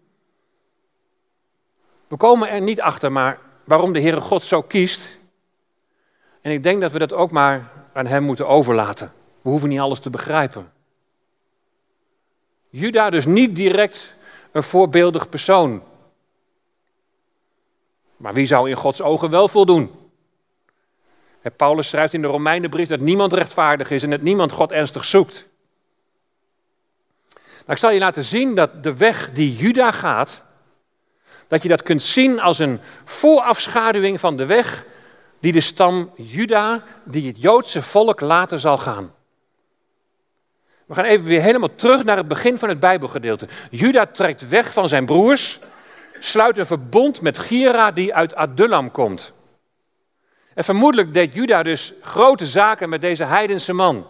We 2.08 2.16
komen 2.16 2.48
er 2.48 2.60
niet 2.60 2.80
achter, 2.80 3.12
maar 3.12 3.38
waarom 3.64 3.92
de 3.92 4.00
Heere 4.00 4.20
God 4.20 4.44
zo 4.44 4.62
kiest. 4.62 5.18
En 6.40 6.52
ik 6.52 6.62
denk 6.62 6.80
dat 6.80 6.92
we 6.92 6.98
dat 6.98 7.12
ook 7.12 7.30
maar 7.30 7.72
aan 7.92 8.06
Hem 8.06 8.22
moeten 8.22 8.48
overlaten. 8.48 9.12
We 9.40 9.50
hoeven 9.50 9.68
niet 9.68 9.80
alles 9.80 10.00
te 10.00 10.10
begrijpen. 10.10 10.72
Juda 12.68 13.10
dus 13.10 13.26
niet 13.26 13.56
direct 13.56 14.16
een 14.52 14.62
voorbeeldig 14.62 15.28
persoon. 15.28 15.82
Maar 18.16 18.34
wie 18.34 18.46
zou 18.46 18.68
in 18.70 18.76
Gods 18.76 19.02
ogen 19.02 19.30
wel 19.30 19.48
voldoen? 19.48 20.01
Paulus 21.50 21.88
schrijft 21.88 22.14
in 22.14 22.22
de 22.22 22.28
Romeinenbrief 22.28 22.88
dat 22.88 23.00
niemand 23.00 23.32
rechtvaardig 23.32 23.90
is 23.90 24.02
en 24.02 24.10
dat 24.10 24.20
niemand 24.20 24.52
God 24.52 24.72
ernstig 24.72 25.04
zoekt. 25.04 25.46
Nou, 27.34 27.72
ik 27.72 27.76
zal 27.76 27.90
je 27.90 27.98
laten 27.98 28.24
zien 28.24 28.54
dat 28.54 28.82
de 28.82 28.96
weg 28.96 29.32
die 29.32 29.56
Juda 29.56 29.90
gaat, 29.90 30.44
dat 31.48 31.62
je 31.62 31.68
dat 31.68 31.82
kunt 31.82 32.02
zien 32.02 32.40
als 32.40 32.58
een 32.58 32.80
voorafschaduwing 33.04 34.20
van 34.20 34.36
de 34.36 34.46
weg 34.46 34.84
die 35.40 35.52
de 35.52 35.60
stam 35.60 36.10
Juda, 36.14 36.82
die 37.04 37.26
het 37.26 37.42
Joodse 37.42 37.82
volk 37.82 38.20
later 38.20 38.60
zal 38.60 38.78
gaan. 38.78 39.12
We 40.86 40.94
gaan 40.94 41.04
even 41.04 41.24
weer 41.24 41.40
helemaal 41.40 41.74
terug 41.74 42.04
naar 42.04 42.16
het 42.16 42.28
begin 42.28 42.58
van 42.58 42.68
het 42.68 42.80
Bijbelgedeelte. 42.80 43.48
Juda 43.70 44.06
trekt 44.06 44.48
weg 44.48 44.72
van 44.72 44.88
zijn 44.88 45.06
broers, 45.06 45.58
sluit 46.18 46.58
een 46.58 46.66
verbond 46.66 47.20
met 47.20 47.38
Gira 47.38 47.90
die 47.90 48.14
uit 48.14 48.34
Adullam 48.34 48.90
komt. 48.90 49.32
En 50.54 50.64
vermoedelijk 50.64 51.14
deed 51.14 51.34
Juda 51.34 51.62
dus 51.62 51.92
grote 52.00 52.46
zaken 52.46 52.88
met 52.88 53.00
deze 53.00 53.24
heidense 53.24 53.72
man. 53.72 54.06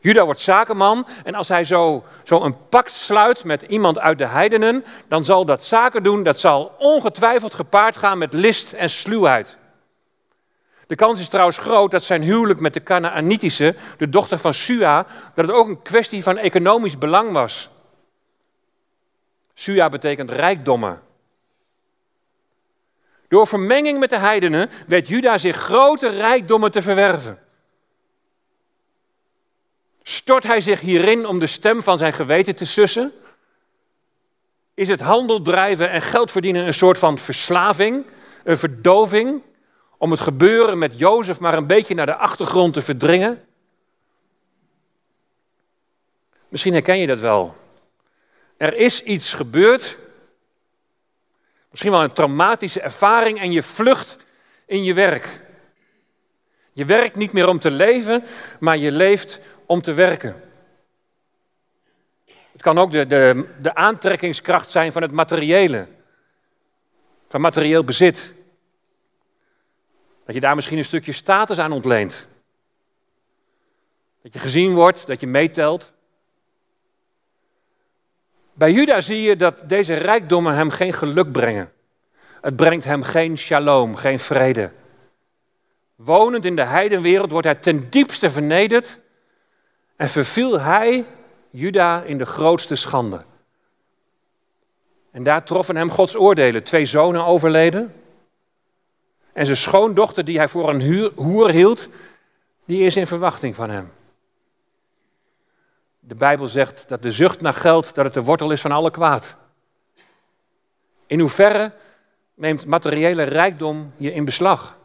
Juda 0.00 0.24
wordt 0.24 0.40
zakenman 0.40 1.06
en 1.24 1.34
als 1.34 1.48
hij 1.48 1.64
zo, 1.64 2.04
zo 2.24 2.40
een 2.40 2.68
pact 2.68 2.92
sluit 2.92 3.44
met 3.44 3.62
iemand 3.62 3.98
uit 3.98 4.18
de 4.18 4.26
heidenen, 4.26 4.84
dan 5.08 5.24
zal 5.24 5.44
dat 5.44 5.64
zaken 5.64 6.02
doen, 6.02 6.22
dat 6.22 6.38
zal 6.38 6.74
ongetwijfeld 6.78 7.54
gepaard 7.54 7.96
gaan 7.96 8.18
met 8.18 8.32
list 8.32 8.72
en 8.72 8.90
sluwheid. 8.90 9.58
De 10.86 10.96
kans 10.96 11.20
is 11.20 11.28
trouwens 11.28 11.58
groot 11.58 11.90
dat 11.90 12.02
zijn 12.02 12.22
huwelijk 12.22 12.60
met 12.60 12.74
de 12.74 12.82
Canaanitische, 12.82 13.74
de 13.98 14.08
dochter 14.08 14.38
van 14.38 14.54
Sua, 14.54 15.06
dat 15.34 15.46
het 15.46 15.54
ook 15.54 15.68
een 15.68 15.82
kwestie 15.82 16.22
van 16.22 16.36
economisch 16.36 16.98
belang 16.98 17.32
was. 17.32 17.70
Sua 19.54 19.88
betekent 19.88 20.30
rijkdommen. 20.30 21.00
Door 23.30 23.46
vermenging 23.46 23.98
met 23.98 24.10
de 24.10 24.18
heidenen 24.18 24.70
weet 24.86 25.08
Juda 25.08 25.38
zich 25.38 25.56
grote 25.56 26.08
rijkdommen 26.08 26.70
te 26.70 26.82
verwerven. 26.82 27.38
Stort 30.02 30.42
hij 30.42 30.60
zich 30.60 30.80
hierin 30.80 31.26
om 31.26 31.38
de 31.38 31.46
stem 31.46 31.82
van 31.82 31.98
zijn 31.98 32.12
geweten 32.12 32.56
te 32.56 32.66
sussen? 32.66 33.12
Is 34.74 34.88
het 34.88 35.00
handel 35.00 35.42
drijven 35.42 35.90
en 35.90 36.02
geld 36.02 36.30
verdienen 36.30 36.66
een 36.66 36.74
soort 36.74 36.98
van 36.98 37.18
verslaving, 37.18 38.06
een 38.44 38.58
verdoving, 38.58 39.42
om 39.98 40.10
het 40.10 40.20
gebeuren 40.20 40.78
met 40.78 40.98
Jozef 40.98 41.40
maar 41.40 41.54
een 41.54 41.66
beetje 41.66 41.94
naar 41.94 42.06
de 42.06 42.16
achtergrond 42.16 42.72
te 42.72 42.82
verdringen? 42.82 43.44
Misschien 46.48 46.72
herken 46.72 46.98
je 46.98 47.06
dat 47.06 47.20
wel. 47.20 47.56
Er 48.56 48.74
is 48.74 49.02
iets 49.02 49.32
gebeurd, 49.32 49.98
misschien 51.70 51.90
wel 51.90 52.02
een 52.02 52.12
traumatische 52.12 52.80
ervaring 52.80 53.40
en 53.40 53.52
je 53.52 53.62
vlucht 53.62 54.16
in 54.66 54.84
je 54.84 54.94
werk. 54.94 55.40
Je 56.72 56.84
werkt 56.84 57.14
niet 57.14 57.32
meer 57.32 57.48
om 57.48 57.58
te 57.58 57.70
leven, 57.70 58.24
maar 58.60 58.76
je 58.76 58.92
leeft 58.92 59.40
om 59.66 59.82
te 59.82 59.92
werken. 59.92 60.42
Het 62.52 62.62
kan 62.62 62.78
ook 62.78 62.92
de, 62.92 63.06
de, 63.06 63.48
de 63.60 63.74
aantrekkingskracht 63.74 64.70
zijn 64.70 64.92
van 64.92 65.02
het 65.02 65.10
materiële, 65.10 65.86
van 67.28 67.40
materieel 67.40 67.84
bezit. 67.84 68.34
Dat 70.24 70.34
je 70.34 70.40
daar 70.40 70.54
misschien 70.54 70.78
een 70.78 70.84
stukje 70.84 71.12
status 71.12 71.58
aan 71.58 71.72
ontleent. 71.72 72.28
Dat 74.22 74.32
je 74.32 74.38
gezien 74.38 74.74
wordt, 74.74 75.06
dat 75.06 75.20
je 75.20 75.26
meetelt. 75.26 75.92
Bij 78.60 78.72
Juda 78.72 79.00
zie 79.00 79.22
je 79.22 79.36
dat 79.36 79.62
deze 79.68 79.94
rijkdommen 79.94 80.54
hem 80.54 80.70
geen 80.70 80.92
geluk 80.92 81.32
brengen. 81.32 81.72
Het 82.40 82.56
brengt 82.56 82.84
hem 82.84 83.02
geen 83.02 83.38
shalom, 83.38 83.96
geen 83.96 84.18
vrede. 84.18 84.70
Wonend 85.94 86.44
in 86.44 86.56
de 86.56 86.62
heidenwereld 86.62 87.30
wordt 87.30 87.46
hij 87.46 87.54
ten 87.54 87.90
diepste 87.90 88.30
vernederd 88.30 88.98
en 89.96 90.08
verviel 90.08 90.60
hij, 90.60 91.04
Juda, 91.50 92.02
in 92.02 92.18
de 92.18 92.26
grootste 92.26 92.74
schande. 92.74 93.24
En 95.10 95.22
daar 95.22 95.44
troffen 95.44 95.76
hem 95.76 95.90
Gods 95.90 96.16
oordelen. 96.16 96.64
Twee 96.64 96.86
zonen 96.86 97.24
overleden. 97.24 97.94
En 99.32 99.44
zijn 99.46 99.58
schoondochter, 99.58 100.24
die 100.24 100.38
hij 100.38 100.48
voor 100.48 100.68
een 100.68 101.12
hoer 101.14 101.50
hield, 101.50 101.88
die 102.64 102.84
is 102.84 102.96
in 102.96 103.06
verwachting 103.06 103.54
van 103.54 103.70
hem. 103.70 103.90
De 106.10 106.16
Bijbel 106.16 106.48
zegt 106.48 106.88
dat 106.88 107.02
de 107.02 107.10
zucht 107.10 107.40
naar 107.40 107.54
geld, 107.54 107.94
dat 107.94 108.04
het 108.04 108.14
de 108.14 108.22
wortel 108.22 108.50
is 108.50 108.60
van 108.60 108.72
alle 108.72 108.90
kwaad. 108.90 109.36
In 111.06 111.20
hoeverre 111.20 111.72
neemt 112.34 112.66
materiële 112.66 113.22
rijkdom 113.22 113.92
je 113.96 114.12
in 114.12 114.24
beslag? 114.24 114.76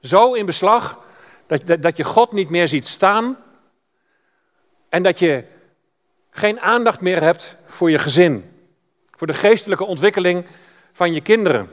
Zo 0.00 0.32
in 0.32 0.46
beslag 0.46 0.98
dat, 1.46 1.82
dat 1.82 1.96
je 1.96 2.04
God 2.04 2.32
niet 2.32 2.50
meer 2.50 2.68
ziet 2.68 2.86
staan 2.86 3.36
en 4.88 5.02
dat 5.02 5.18
je 5.18 5.44
geen 6.30 6.60
aandacht 6.60 7.00
meer 7.00 7.22
hebt 7.22 7.56
voor 7.66 7.90
je 7.90 7.98
gezin, 7.98 8.64
voor 9.10 9.26
de 9.26 9.34
geestelijke 9.34 9.84
ontwikkeling 9.84 10.46
van 10.92 11.12
je 11.12 11.20
kinderen. 11.20 11.70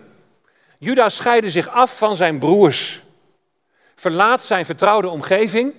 Judas 0.78 1.16
scheidde 1.16 1.50
zich 1.50 1.68
af 1.68 1.98
van 1.98 2.16
zijn 2.16 2.40
broers, 2.40 3.04
verlaat 3.96 4.44
zijn 4.44 4.66
vertrouwde 4.66 5.10
omgeving, 5.10 5.74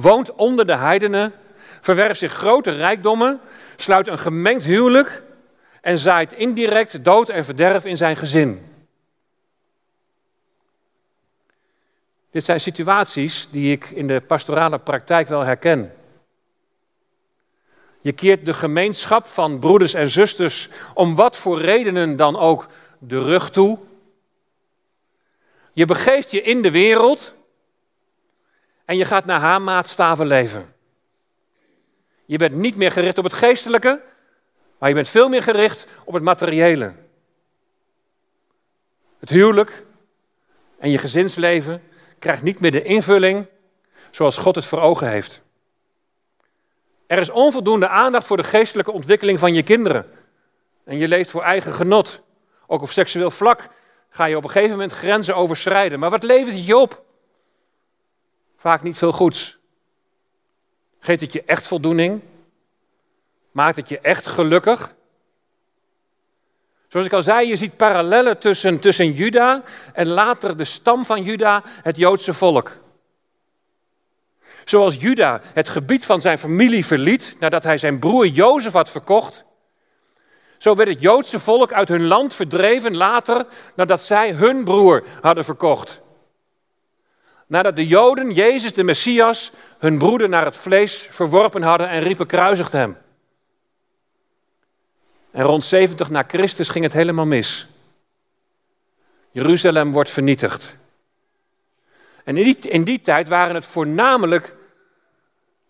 woont 0.00 0.32
onder 0.32 0.66
de 0.66 0.76
heidenen, 0.76 1.32
verwerft 1.80 2.20
zich 2.20 2.32
grote 2.32 2.70
rijkdommen, 2.70 3.40
sluit 3.76 4.06
een 4.06 4.18
gemengd 4.18 4.64
huwelijk 4.64 5.22
en 5.80 5.98
zaait 5.98 6.32
indirect 6.32 7.04
dood 7.04 7.28
en 7.28 7.44
verderf 7.44 7.84
in 7.84 7.96
zijn 7.96 8.16
gezin. 8.16 8.66
Dit 12.30 12.44
zijn 12.44 12.60
situaties 12.60 13.48
die 13.50 13.72
ik 13.72 13.90
in 13.90 14.06
de 14.06 14.20
pastorale 14.20 14.78
praktijk 14.78 15.28
wel 15.28 15.44
herken. 15.44 15.92
Je 18.00 18.12
keert 18.12 18.46
de 18.46 18.54
gemeenschap 18.54 19.26
van 19.26 19.58
broeders 19.58 19.94
en 19.94 20.08
zusters 20.08 20.68
om 20.94 21.14
wat 21.14 21.36
voor 21.36 21.60
redenen 21.60 22.16
dan 22.16 22.36
ook 22.36 22.66
de 22.98 23.22
rug 23.22 23.50
toe. 23.50 23.78
Je 25.72 25.84
begeeft 25.84 26.30
je 26.30 26.42
in 26.42 26.62
de 26.62 26.70
wereld 26.70 27.34
en 28.88 28.96
je 28.96 29.04
gaat 29.04 29.24
naar 29.24 29.40
haar 29.40 29.62
maatstaven 29.62 30.26
leven. 30.26 30.74
Je 32.24 32.38
bent 32.38 32.54
niet 32.54 32.76
meer 32.76 32.90
gericht 32.90 33.18
op 33.18 33.24
het 33.24 33.32
geestelijke, 33.32 34.02
maar 34.78 34.88
je 34.88 34.94
bent 34.94 35.08
veel 35.08 35.28
meer 35.28 35.42
gericht 35.42 35.86
op 36.04 36.14
het 36.14 36.22
materiële. 36.22 36.92
Het 39.18 39.28
huwelijk 39.28 39.84
en 40.78 40.90
je 40.90 40.98
gezinsleven 40.98 41.82
krijgt 42.18 42.42
niet 42.42 42.60
meer 42.60 42.70
de 42.70 42.82
invulling 42.82 43.46
zoals 44.10 44.36
God 44.36 44.54
het 44.54 44.64
voor 44.64 44.80
ogen 44.80 45.08
heeft. 45.08 45.42
Er 47.06 47.18
is 47.18 47.30
onvoldoende 47.30 47.88
aandacht 47.88 48.26
voor 48.26 48.36
de 48.36 48.44
geestelijke 48.44 48.92
ontwikkeling 48.92 49.38
van 49.38 49.54
je 49.54 49.62
kinderen. 49.62 50.06
En 50.84 50.98
je 50.98 51.08
leeft 51.08 51.30
voor 51.30 51.42
eigen 51.42 51.72
genot. 51.72 52.20
Ook 52.66 52.82
op 52.82 52.90
seksueel 52.90 53.30
vlak 53.30 53.68
ga 54.10 54.24
je 54.24 54.36
op 54.36 54.44
een 54.44 54.50
gegeven 54.50 54.72
moment 54.72 54.92
grenzen 54.92 55.36
overschrijden. 55.36 55.98
Maar 55.98 56.10
wat 56.10 56.22
levert 56.22 56.54
het 56.54 56.66
je 56.66 56.76
op? 56.76 57.06
Vaak 58.58 58.82
niet 58.82 58.98
veel 58.98 59.12
goeds. 59.12 59.58
Geeft 60.98 61.20
het 61.20 61.32
je 61.32 61.42
echt 61.42 61.66
voldoening? 61.66 62.22
Maakt 63.52 63.76
het 63.76 63.88
je 63.88 63.98
echt 63.98 64.26
gelukkig? 64.26 64.94
Zoals 66.88 67.06
ik 67.06 67.12
al 67.12 67.22
zei, 67.22 67.48
je 67.48 67.56
ziet 67.56 67.76
parallellen 67.76 68.38
tussen, 68.38 68.78
tussen 68.78 69.12
Juda 69.12 69.62
en 69.92 70.08
later 70.08 70.56
de 70.56 70.64
stam 70.64 71.04
van 71.04 71.22
Juda, 71.22 71.62
het 71.82 71.96
Joodse 71.96 72.34
volk. 72.34 72.76
Zoals 74.64 74.94
Juda 74.94 75.40
het 75.52 75.68
gebied 75.68 76.06
van 76.06 76.20
zijn 76.20 76.38
familie 76.38 76.86
verliet 76.86 77.36
nadat 77.38 77.62
hij 77.62 77.78
zijn 77.78 77.98
broer 77.98 78.26
Jozef 78.26 78.72
had 78.72 78.90
verkocht, 78.90 79.44
Zo 80.58 80.74
werd 80.74 80.88
het 80.88 81.00
Joodse 81.00 81.40
volk 81.40 81.72
uit 81.72 81.88
hun 81.88 82.06
land 82.06 82.34
verdreven 82.34 82.96
later 82.96 83.46
nadat 83.74 84.04
zij 84.04 84.32
hun 84.32 84.64
broer 84.64 85.04
hadden 85.20 85.44
verkocht. 85.44 86.00
Nadat 87.48 87.76
de 87.76 87.86
Joden 87.86 88.30
Jezus 88.30 88.72
de 88.72 88.82
Messias, 88.82 89.52
hun 89.78 89.98
broeder 89.98 90.28
naar 90.28 90.44
het 90.44 90.56
vlees, 90.56 91.08
verworpen 91.10 91.62
hadden 91.62 91.88
en 91.88 92.00
riepen 92.00 92.26
kruisigt 92.26 92.72
hem. 92.72 92.96
En 95.30 95.44
rond 95.44 95.64
70 95.64 96.10
na 96.10 96.24
Christus 96.26 96.68
ging 96.68 96.84
het 96.84 96.92
helemaal 96.92 97.26
mis. 97.26 97.68
Jeruzalem 99.30 99.92
wordt 99.92 100.10
vernietigd. 100.10 100.76
En 102.24 102.36
in 102.36 102.44
die, 102.44 102.58
in 102.58 102.84
die 102.84 103.00
tijd 103.00 103.28
waren 103.28 103.54
het 103.54 103.64
voornamelijk 103.64 104.56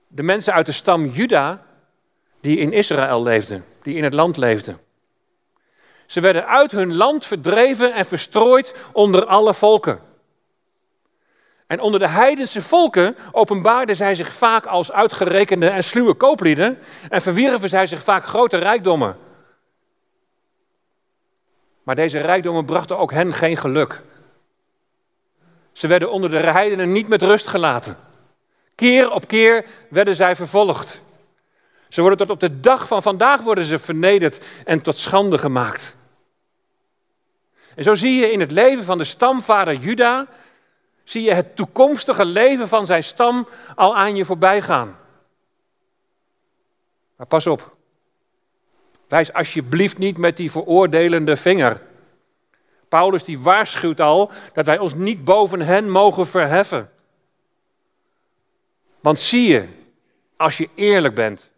de 0.08 0.22
mensen 0.22 0.52
uit 0.52 0.66
de 0.66 0.72
stam 0.72 1.06
Juda 1.06 1.62
die 2.40 2.58
in 2.58 2.72
Israël 2.72 3.22
leefden, 3.22 3.64
die 3.82 3.96
in 3.96 4.04
het 4.04 4.14
land 4.14 4.36
leefden. 4.36 4.80
Ze 6.06 6.20
werden 6.20 6.46
uit 6.46 6.70
hun 6.70 6.94
land 6.94 7.26
verdreven 7.26 7.94
en 7.94 8.06
verstrooid 8.06 8.74
onder 8.92 9.26
alle 9.26 9.54
volken. 9.54 10.07
En 11.68 11.80
onder 11.80 12.00
de 12.00 12.08
heidense 12.08 12.62
volken 12.62 13.16
openbaarden 13.32 13.96
zij 13.96 14.14
zich 14.14 14.32
vaak 14.32 14.66
als 14.66 14.92
uitgerekende 14.92 15.68
en 15.68 15.84
sluwe 15.84 16.14
kooplieden 16.14 16.78
en 17.08 17.22
verwierven 17.22 17.68
zij 17.68 17.86
zich 17.86 18.02
vaak 18.02 18.24
grote 18.24 18.56
rijkdommen. 18.56 19.16
Maar 21.82 21.94
deze 21.94 22.18
rijkdommen 22.20 22.64
brachten 22.64 22.98
ook 22.98 23.12
hen 23.12 23.32
geen 23.32 23.56
geluk. 23.56 24.02
Ze 25.72 25.86
werden 25.86 26.10
onder 26.10 26.30
de 26.30 26.36
heidenen 26.36 26.92
niet 26.92 27.08
met 27.08 27.22
rust 27.22 27.46
gelaten. 27.46 27.96
Keer 28.74 29.10
op 29.10 29.28
keer 29.28 29.64
werden 29.90 30.14
zij 30.14 30.36
vervolgd. 30.36 31.02
Ze 31.88 32.00
worden 32.00 32.18
tot 32.18 32.30
op 32.30 32.40
de 32.40 32.60
dag 32.60 32.86
van 32.86 33.02
vandaag 33.02 33.40
worden 33.40 33.64
ze 33.64 33.78
vernederd 33.78 34.46
en 34.64 34.82
tot 34.82 34.96
schande 34.96 35.38
gemaakt. 35.38 35.96
En 37.74 37.84
zo 37.84 37.94
zie 37.94 38.20
je 38.20 38.32
in 38.32 38.40
het 38.40 38.50
leven 38.50 38.84
van 38.84 38.98
de 38.98 39.04
stamvader 39.04 39.74
Juda, 39.74 40.26
zie 41.08 41.22
je 41.22 41.34
het 41.34 41.56
toekomstige 41.56 42.24
leven 42.24 42.68
van 42.68 42.86
zijn 42.86 43.04
stam 43.04 43.48
al 43.74 43.96
aan 43.96 44.16
je 44.16 44.24
voorbij 44.24 44.62
gaan. 44.62 44.98
Maar 47.16 47.26
pas 47.26 47.46
op, 47.46 47.76
wijs 49.08 49.32
alsjeblieft 49.32 49.98
niet 49.98 50.16
met 50.16 50.36
die 50.36 50.50
veroordelende 50.50 51.36
vinger. 51.36 51.82
Paulus 52.88 53.24
die 53.24 53.38
waarschuwt 53.38 54.00
al 54.00 54.30
dat 54.52 54.66
wij 54.66 54.78
ons 54.78 54.94
niet 54.94 55.24
boven 55.24 55.60
hen 55.60 55.90
mogen 55.90 56.26
verheffen. 56.26 56.90
Want 59.00 59.18
zie 59.18 59.48
je, 59.48 59.68
als 60.36 60.56
je 60.56 60.68
eerlijk 60.74 61.14
bent, 61.14 61.50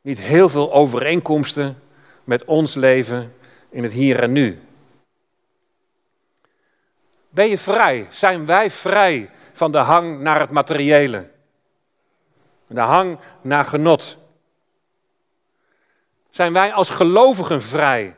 niet 0.00 0.20
heel 0.20 0.48
veel 0.48 0.72
overeenkomsten 0.72 1.82
met 2.24 2.44
ons 2.44 2.74
leven 2.74 3.34
in 3.70 3.82
het 3.82 3.92
hier 3.92 4.22
en 4.22 4.32
nu. 4.32 4.63
Ben 7.34 7.48
je 7.48 7.58
vrij? 7.58 8.06
Zijn 8.10 8.46
wij 8.46 8.70
vrij 8.70 9.30
van 9.52 9.72
de 9.72 9.78
hang 9.78 10.20
naar 10.20 10.40
het 10.40 10.50
materiële? 10.50 11.30
De 12.66 12.80
hang 12.80 13.18
naar 13.40 13.64
genot? 13.64 14.18
Zijn 16.30 16.52
wij 16.52 16.72
als 16.72 16.90
gelovigen 16.90 17.62
vrij 17.62 18.16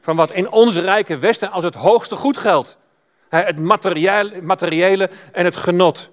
van 0.00 0.16
wat 0.16 0.32
in 0.32 0.50
ons 0.50 0.76
rijke 0.76 1.18
Westen 1.18 1.50
als 1.50 1.64
het 1.64 1.74
hoogste 1.74 2.16
goed 2.16 2.36
geldt? 2.36 2.78
Het 3.28 3.58
materiële 4.42 5.10
en 5.32 5.44
het 5.44 5.56
genot. 5.56 6.10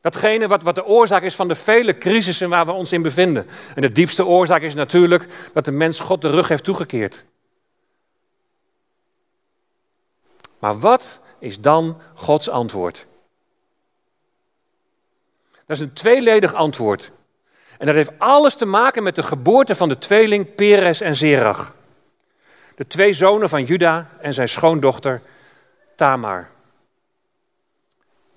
Datgene 0.00 0.48
wat, 0.48 0.62
wat 0.62 0.74
de 0.74 0.84
oorzaak 0.84 1.22
is 1.22 1.34
van 1.34 1.48
de 1.48 1.54
vele 1.54 1.98
crisissen 1.98 2.48
waar 2.48 2.66
we 2.66 2.72
ons 2.72 2.92
in 2.92 3.02
bevinden. 3.02 3.46
En 3.74 3.80
de 3.80 3.92
diepste 3.92 4.24
oorzaak 4.24 4.62
is 4.62 4.74
natuurlijk 4.74 5.26
dat 5.52 5.64
de 5.64 5.70
mens 5.70 6.00
God 6.00 6.22
de 6.22 6.30
rug 6.30 6.48
heeft 6.48 6.64
toegekeerd. 6.64 7.24
Maar 10.64 10.78
wat 10.78 11.20
is 11.38 11.60
dan 11.60 12.00
Gods 12.14 12.48
antwoord? 12.48 13.06
Dat 15.50 15.76
is 15.76 15.80
een 15.80 15.92
tweeledig 15.92 16.54
antwoord. 16.54 17.10
En 17.78 17.86
dat 17.86 17.94
heeft 17.94 18.18
alles 18.18 18.54
te 18.54 18.64
maken 18.64 19.02
met 19.02 19.14
de 19.14 19.22
geboorte 19.22 19.74
van 19.74 19.88
de 19.88 19.98
tweeling 19.98 20.54
Peres 20.54 21.00
en 21.00 21.14
Zerach. 21.14 21.74
De 22.76 22.86
twee 22.86 23.12
zonen 23.12 23.48
van 23.48 23.64
Juda 23.64 24.10
en 24.20 24.34
zijn 24.34 24.48
schoondochter 24.48 25.22
Tamar. 25.96 26.50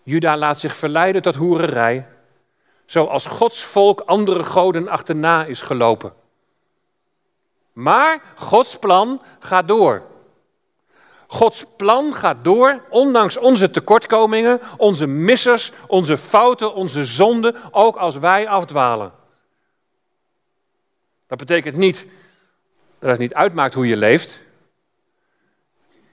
Juda 0.04 0.38
laat 0.38 0.60
zich 0.60 0.76
verleiden 0.76 1.22
tot 1.22 1.36
hoererij, 1.36 2.08
zoals 2.86 3.26
Gods 3.26 3.64
volk 3.64 4.00
andere 4.00 4.44
goden 4.44 4.88
achterna 4.88 5.46
is 5.46 5.62
gelopen. 5.62 6.14
Maar 7.74 8.22
Gods 8.36 8.80
plan 8.80 9.22
gaat 9.40 9.68
door. 9.68 10.16
Gods 11.28 11.66
plan 11.76 12.14
gaat 12.14 12.44
door, 12.44 12.84
ondanks 12.90 13.38
onze 13.38 13.70
tekortkomingen, 13.70 14.62
onze 14.78 15.08
missers, 15.08 15.72
onze 15.88 16.18
fouten, 16.18 16.74
onze 16.74 17.06
zonden, 17.06 17.56
ook 17.72 17.96
als 17.96 18.18
wij 18.18 18.48
afdwalen. 18.48 19.14
Dat 21.28 21.38
betekent 21.38 21.76
niet 21.76 22.08
dat 23.00 23.10
het 23.10 23.20
niet 23.20 23.34
uitmaakt 23.34 23.74
hoe 23.74 23.88
je 23.88 23.98
leeft. 23.98 24.42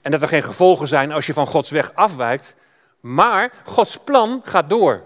En 0.01 0.11
dat 0.11 0.21
er 0.21 0.27
geen 0.27 0.43
gevolgen 0.43 0.87
zijn 0.87 1.11
als 1.11 1.25
je 1.25 1.33
van 1.33 1.47
Gods 1.47 1.69
weg 1.69 1.93
afwijkt. 1.93 2.55
Maar 2.99 3.51
Gods 3.65 3.97
plan 3.97 4.41
gaat 4.43 4.69
door. 4.69 5.03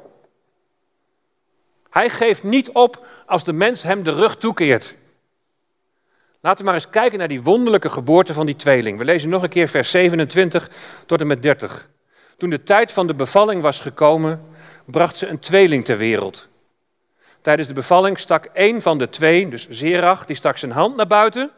Hij 1.90 2.10
geeft 2.10 2.44
niet 2.44 2.70
op 2.70 3.08
als 3.26 3.44
de 3.44 3.54
mens 3.54 3.84
hem 3.84 4.04
de 4.04 4.14
rug 4.14 4.38
toekeert. 4.38 4.96
Laten 6.42 6.60
we 6.60 6.66
maar 6.66 6.74
eens 6.74 6.90
kijken 6.90 7.20
naar 7.20 7.28
die 7.28 7.44
wonderlijke 7.44 7.90
geboorte 7.90 8.34
van 8.34 8.46
die 8.46 8.56
tweeling. 8.56 8.98
We 8.98 9.06
lezen 9.06 9.30
nog 9.30 9.44
een 9.44 9.50
keer 9.50 9.68
vers 9.68 9.92
27 9.92 10.70
tot 11.06 11.22
en 11.22 11.28
met 11.28 11.42
30. 11.42 11.90
Toen 12.38 12.50
de 12.50 12.64
tijd 12.64 12.92
van 12.92 13.08
de 13.08 13.14
bevalling 13.14 13.62
was 13.62 13.80
gekomen, 13.80 14.42
bracht 14.86 15.18
ze 15.18 15.28
een 15.28 15.40
tweeling 15.40 15.86
ter 15.86 15.98
wereld. 15.98 16.48
Tijdens 17.42 17.68
de 17.68 17.74
bevalling 17.74 18.20
stak 18.20 18.46
één 18.46 18.82
van 18.82 18.98
de 18.98 19.10
twee, 19.10 19.50
dus 19.50 19.70
Zerach, 19.70 20.26
die 20.26 20.36
stak 20.36 20.58
zijn 20.58 20.72
hand 20.72 20.96
naar 20.96 21.08
buiten. 21.08 21.52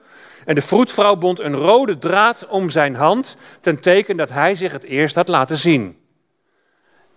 En 0.46 0.56
de 0.56 0.62
vroedvrouw 0.62 1.16
bond 1.16 1.40
een 1.40 1.56
rode 1.56 1.98
draad 1.98 2.48
om 2.48 2.70
zijn 2.70 2.96
hand, 2.96 3.36
ten 3.60 3.80
teken 3.80 4.18
dat 4.18 4.30
hij 4.30 4.56
zich 4.56 4.72
het 4.72 4.84
eerst 4.84 5.16
had 5.16 5.28
laten 5.28 5.58
zien. 5.58 6.00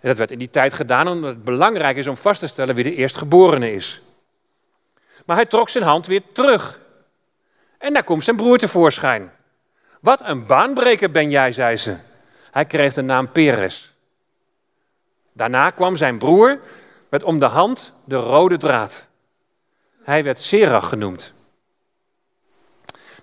En 0.01 0.09
dat 0.09 0.19
werd 0.19 0.31
in 0.31 0.39
die 0.39 0.51
tijd 0.51 0.73
gedaan 0.73 1.09
omdat 1.09 1.31
het 1.31 1.45
belangrijk 1.45 1.97
is 1.97 2.07
om 2.07 2.17
vast 2.17 2.41
te 2.41 2.49
stellen 2.49 2.75
wie 2.75 2.85
de 2.85 2.95
eerstgeborene 2.95 3.73
is. 3.73 4.03
Maar 5.27 5.37
hij 5.37 5.47
trok 5.47 5.69
zijn 5.69 5.85
hand 5.85 6.07
weer 6.07 6.23
terug. 6.33 6.83
En 7.85 7.93
daar 7.93 8.05
komt 8.05 8.25
zijn 8.25 8.37
broer 8.37 8.59
tevoorschijn. 8.59 9.33
Wat 10.01 10.21
een 10.23 10.47
baanbreker 10.47 11.11
ben 11.11 11.31
jij, 11.31 11.53
zei 11.53 11.77
ze. 11.77 11.97
Hij 12.51 12.65
kreeg 12.65 12.95
de 12.95 13.03
naam 13.03 13.33
Peres. 13.33 13.95
Daarna 15.33 15.71
kwam 15.71 15.97
zijn 15.97 16.19
broer 16.19 16.61
met 17.09 17.23
om 17.23 17.39
de 17.39 17.45
hand 17.45 17.93
de 18.05 18.17
rode 18.17 18.57
draad. 18.57 19.07
Hij 20.03 20.25
werd 20.25 20.39
Serach 20.39 20.89
genoemd. 20.89 21.33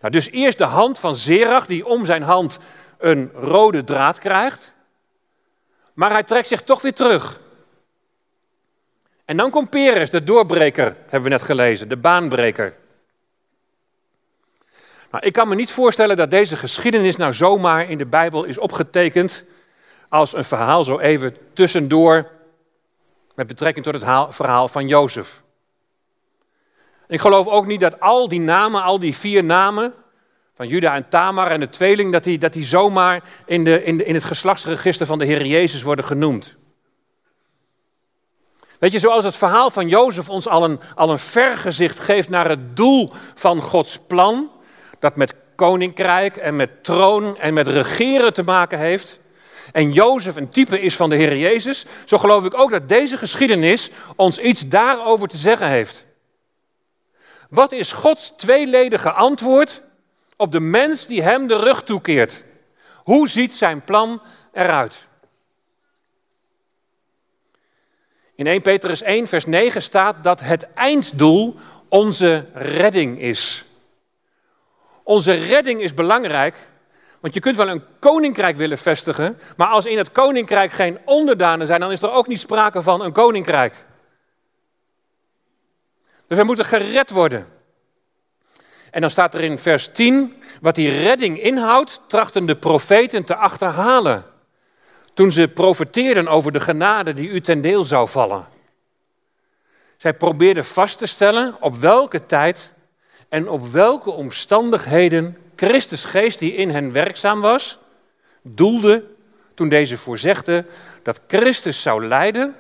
Nou, 0.02 0.14
dus 0.14 0.30
eerst 0.30 0.58
de 0.58 0.64
hand 0.64 1.00
van 1.00 1.16
Serach, 1.16 1.66
die 1.66 1.86
om 1.86 2.06
zijn 2.06 2.24
hand 2.24 2.60
een 2.98 3.32
rode 3.34 3.84
draad 3.84 4.20
krijgt. 4.20 4.76
Maar 5.94 6.12
hij 6.12 6.24
trekt 6.24 6.48
zich 6.48 6.62
toch 6.62 6.82
weer 6.82 6.94
terug. 6.94 7.40
En 9.26 9.38
dan 9.38 9.50
komt 9.50 9.70
Peres, 9.70 10.10
de 10.10 10.24
doorbreker, 10.24 10.96
hebben 11.02 11.22
we 11.22 11.30
net 11.30 11.42
gelezen, 11.42 11.90
de 11.90 11.98
baanbreker. 11.98 12.80
Maar 15.12 15.26
ik 15.26 15.34
kan 15.34 15.48
me 15.48 15.56
niet 15.56 15.72
voorstellen 15.72 16.16
dat 16.16 16.32
deze 16.32 16.58
geschiedenis 16.58 17.16
nou 17.16 17.34
zomaar 17.34 17.90
in 17.90 17.98
de 17.98 18.06
Bijbel 18.06 18.44
is 18.44 18.58
opgetekend 18.58 19.46
als 20.10 20.34
een 20.34 20.46
verhaal 20.46 20.84
zo 20.84 21.00
even 21.00 21.38
tussendoor 21.54 22.30
met 23.36 23.48
betrekking 23.48 23.86
tot 23.86 23.94
het 23.94 24.36
verhaal 24.36 24.68
van 24.68 24.88
Jozef. 24.88 25.42
Ik 27.08 27.20
geloof 27.20 27.48
ook 27.48 27.66
niet 27.66 27.80
dat 27.80 28.00
al 28.00 28.28
die 28.28 28.40
namen, 28.40 28.84
al 28.84 29.00
die 29.00 29.16
vier 29.16 29.44
namen 29.44 29.94
van 30.56 30.68
Juda 30.68 30.96
en 30.96 31.10
Tamar 31.10 31.52
en 31.52 31.60
de 31.60 31.70
tweeling, 31.70 32.12
dat 32.12 32.24
die, 32.24 32.38
dat 32.38 32.54
die 32.54 32.66
zomaar 32.66 33.24
in, 33.46 33.64
de, 33.64 33.84
in, 33.84 33.98
de, 33.98 34.04
in 34.04 34.14
het 34.14 34.24
geslachtsregister 34.24 35.06
van 35.06 35.18
de 35.18 35.26
Heer 35.26 35.46
Jezus 35.46 35.82
worden 35.82 36.06
genoemd. 36.06 36.56
Weet 38.80 38.92
je, 38.92 39.00
zoals 39.00 39.24
het 39.24 39.36
verhaal 39.36 39.72
van 39.72 39.88
Jozef 39.88 40.30
ons 40.30 40.48
al 40.48 40.64
een, 40.64 40.80
al 40.96 41.10
een 41.10 41.20
vergezicht 41.20 42.00
geeft 42.00 42.30
naar 42.30 42.50
het 42.50 42.76
doel 42.76 43.12
van 43.36 43.62
Gods 43.62 44.00
plan, 44.08 44.52
dat 45.02 45.16
met 45.16 45.34
koninkrijk 45.56 46.36
en 46.36 46.56
met 46.56 46.84
troon 46.84 47.38
en 47.38 47.54
met 47.54 47.68
regeren 47.68 48.34
te 48.34 48.44
maken 48.44 48.80
heeft. 48.80 49.20
En 49.72 49.92
Jozef 49.92 50.36
een 50.36 50.50
type 50.50 50.82
is 50.82 50.96
van 50.96 51.10
de 51.10 51.16
Heer 51.16 51.38
Jezus, 51.38 51.86
zo 52.06 52.18
geloof 52.18 52.46
ik 52.46 52.54
ook 52.54 52.72
dat 52.72 52.90
deze 52.90 53.18
geschiedenis 53.18 53.92
ons 54.16 54.40
iets 54.40 54.68
daarover 54.68 55.28
te 55.28 55.38
zeggen 55.38 55.68
heeft. 55.68 56.06
Wat 57.50 57.72
is 57.72 57.92
Gods 57.92 58.34
tweeledige 58.38 59.12
antwoord 59.12 59.82
op 60.36 60.52
de 60.52 60.60
mens 60.60 61.08
die 61.08 61.22
hem 61.22 61.48
de 61.48 61.58
rug 61.58 61.84
toekeert. 61.84 62.44
Hoe 62.96 63.30
ziet 63.30 63.54
zijn 63.54 63.84
plan 63.84 64.22
eruit? 64.54 65.08
In 68.36 68.48
1 68.48 68.62
Petrus 68.62 69.02
1, 69.02 69.28
vers 69.28 69.46
9 69.46 69.82
staat 69.82 70.24
dat 70.24 70.40
het 70.40 70.68
einddoel 70.74 71.56
onze 71.90 72.46
redding 72.54 73.20
is. 73.20 73.66
Onze 75.04 75.32
redding 75.32 75.82
is 75.82 75.94
belangrijk, 75.94 76.70
want 77.20 77.34
je 77.34 77.40
kunt 77.40 77.56
wel 77.56 77.70
een 77.70 77.84
koninkrijk 78.00 78.56
willen 78.56 78.78
vestigen, 78.78 79.40
maar 79.58 79.68
als 79.68 79.86
in 79.86 79.98
het 79.98 80.12
koninkrijk 80.12 80.72
geen 80.72 81.00
onderdanen 81.06 81.68
zijn, 81.68 81.80
dan 81.80 81.92
is 81.92 82.02
er 82.02 82.12
ook 82.12 82.28
niet 82.28 82.40
sprake 82.40 82.82
van 82.82 83.02
een 83.02 83.12
koninkrijk. 83.12 83.86
Dus 86.28 86.38
wij 86.38 86.46
moeten 86.46 86.66
gered 86.66 87.10
worden. 87.10 87.48
En 88.92 89.02
dan 89.02 89.10
staat 89.10 89.34
er 89.34 89.42
in 89.42 89.60
vers 89.60 89.90
10, 89.92 90.44
wat 90.62 90.76
die 90.76 91.04
redding 91.04 91.42
inhoudt, 91.42 92.02
trachten 92.08 92.46
de 92.46 92.56
profeten 92.56 93.24
te 93.24 93.36
achterhalen. 93.36 94.26
Toen 95.14 95.32
ze 95.32 95.48
profeteerden 95.48 96.28
over 96.28 96.52
de 96.52 96.60
genade 96.60 97.14
die 97.14 97.30
u 97.30 97.42
ten 97.42 97.62
deel 97.62 97.86
zou 97.86 98.10
vallen. 98.10 98.48
Zij 99.98 100.14
probeerden 100.14 100.66
vast 100.66 100.98
te 100.98 101.06
stellen 101.06 101.56
op 101.60 101.76
welke 101.76 102.26
tijd 102.26 102.74
en 103.32 103.50
op 103.50 103.72
welke 103.72 104.12
omstandigheden 104.12 105.38
Christus 105.56 106.04
geest 106.04 106.40
die 106.40 106.54
in 106.54 106.70
hen 106.70 106.92
werkzaam 106.92 107.42
was, 107.42 107.80
doelde 108.42 109.04
toen 109.54 109.70
deze 109.70 109.98
voorzegde 109.98 110.66
dat 111.04 111.22
Christus 111.28 111.82
zou 111.82 112.06
lijden 112.06 112.56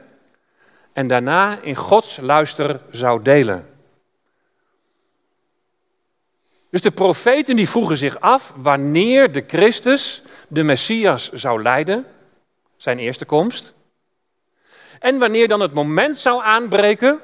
en 0.93 1.07
daarna 1.07 1.59
in 1.61 1.75
Gods 1.75 2.17
luister 2.17 2.81
zou 2.91 3.21
delen. 3.21 3.69
Dus 6.69 6.81
de 6.81 6.91
profeten 6.91 7.55
die 7.55 7.69
vroegen 7.69 7.97
zich 7.97 8.19
af 8.19 8.53
wanneer 8.55 9.31
de 9.31 9.43
Christus, 9.47 10.21
de 10.47 10.63
Messias, 10.63 11.31
zou 11.31 11.61
lijden, 11.61 12.05
zijn 12.77 12.99
eerste 12.99 13.25
komst. 13.25 13.73
En 14.99 15.19
wanneer 15.19 15.47
dan 15.47 15.59
het 15.59 15.73
moment 15.73 16.17
zou 16.17 16.43
aanbreken 16.43 17.19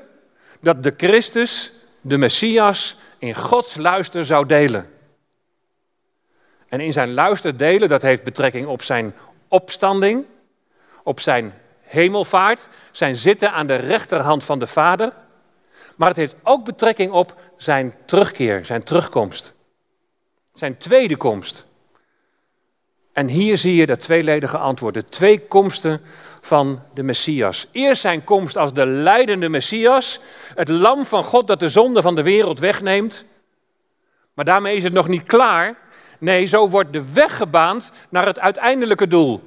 dat 0.62 0.84
de 0.84 0.94
Christus, 0.98 1.72
de 2.02 2.18
Messias, 2.18 2.98
in 3.18 3.36
Gods 3.36 3.76
luister 3.76 4.26
zou 4.26 4.46
delen. 4.46 4.90
En 6.68 6.80
in 6.80 6.94
zijn 6.94 7.14
luister 7.14 7.58
delen, 7.58 7.90
dat 7.90 8.02
heeft 8.02 8.24
betrekking 8.24 8.68
op 8.68 8.82
zijn 8.82 9.14
opstanding, 9.48 10.26
op 11.04 11.20
zijn 11.20 11.54
hemelvaart, 11.82 12.68
zijn 12.92 13.16
zitten 13.16 13.52
aan 13.52 13.68
de 13.68 13.76
rechterhand 13.76 14.44
van 14.44 14.60
de 14.60 14.68
Vader. 14.68 15.14
Maar 15.96 16.08
het 16.08 16.18
heeft 16.18 16.36
ook 16.44 16.66
betrekking 16.66 17.12
op 17.12 17.36
zijn 17.58 17.94
terugkeer, 18.06 18.66
zijn 18.66 18.84
terugkomst. 18.84 19.54
Zijn 20.54 20.78
tweede 20.78 21.18
komst. 21.18 21.66
En 23.14 23.28
hier 23.28 23.58
zie 23.58 23.76
je 23.76 23.86
dat 23.86 24.00
tweeledige 24.00 24.58
antwoord, 24.58 24.94
de 24.94 25.06
twee 25.06 25.40
komsten 25.40 26.02
van 26.48 26.84
de 26.94 27.04
Messias. 27.04 27.68
Eerst 27.72 28.02
zijn 28.02 28.24
komst 28.24 28.58
als 28.58 28.74
de 28.74 28.86
leidende 28.86 29.50
Messias, 29.50 30.20
het 30.56 30.68
lam 30.68 31.06
van 31.06 31.24
God 31.24 31.48
dat 31.48 31.60
de 31.60 31.70
zonde 31.70 32.02
van 32.02 32.16
de 32.16 32.24
wereld 32.24 32.60
wegneemt. 32.60 33.26
Maar 34.34 34.46
daarmee 34.46 34.76
is 34.76 34.84
het 34.84 34.94
nog 34.94 35.08
niet 35.08 35.24
klaar. 35.24 35.76
Nee, 36.20 36.46
zo 36.46 36.70
wordt 36.70 36.94
de 36.94 37.04
weg 37.14 37.38
gebaand 37.38 37.92
naar 38.10 38.26
het 38.26 38.40
uiteindelijke 38.40 39.08
doel. 39.08 39.42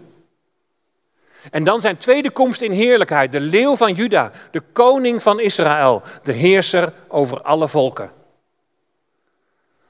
En 1.50 1.64
dan 1.64 1.80
zijn 1.80 1.96
tweede 1.96 2.30
komst 2.30 2.60
in 2.60 2.70
heerlijkheid, 2.72 3.32
de 3.32 3.40
leeuw 3.40 3.76
van 3.76 3.92
Juda, 3.92 4.30
de 4.50 4.62
koning 4.72 5.22
van 5.22 5.40
Israël, 5.40 6.02
de 6.22 6.32
heerser 6.32 6.92
over 7.08 7.42
alle 7.42 7.68
volken. 7.68 8.10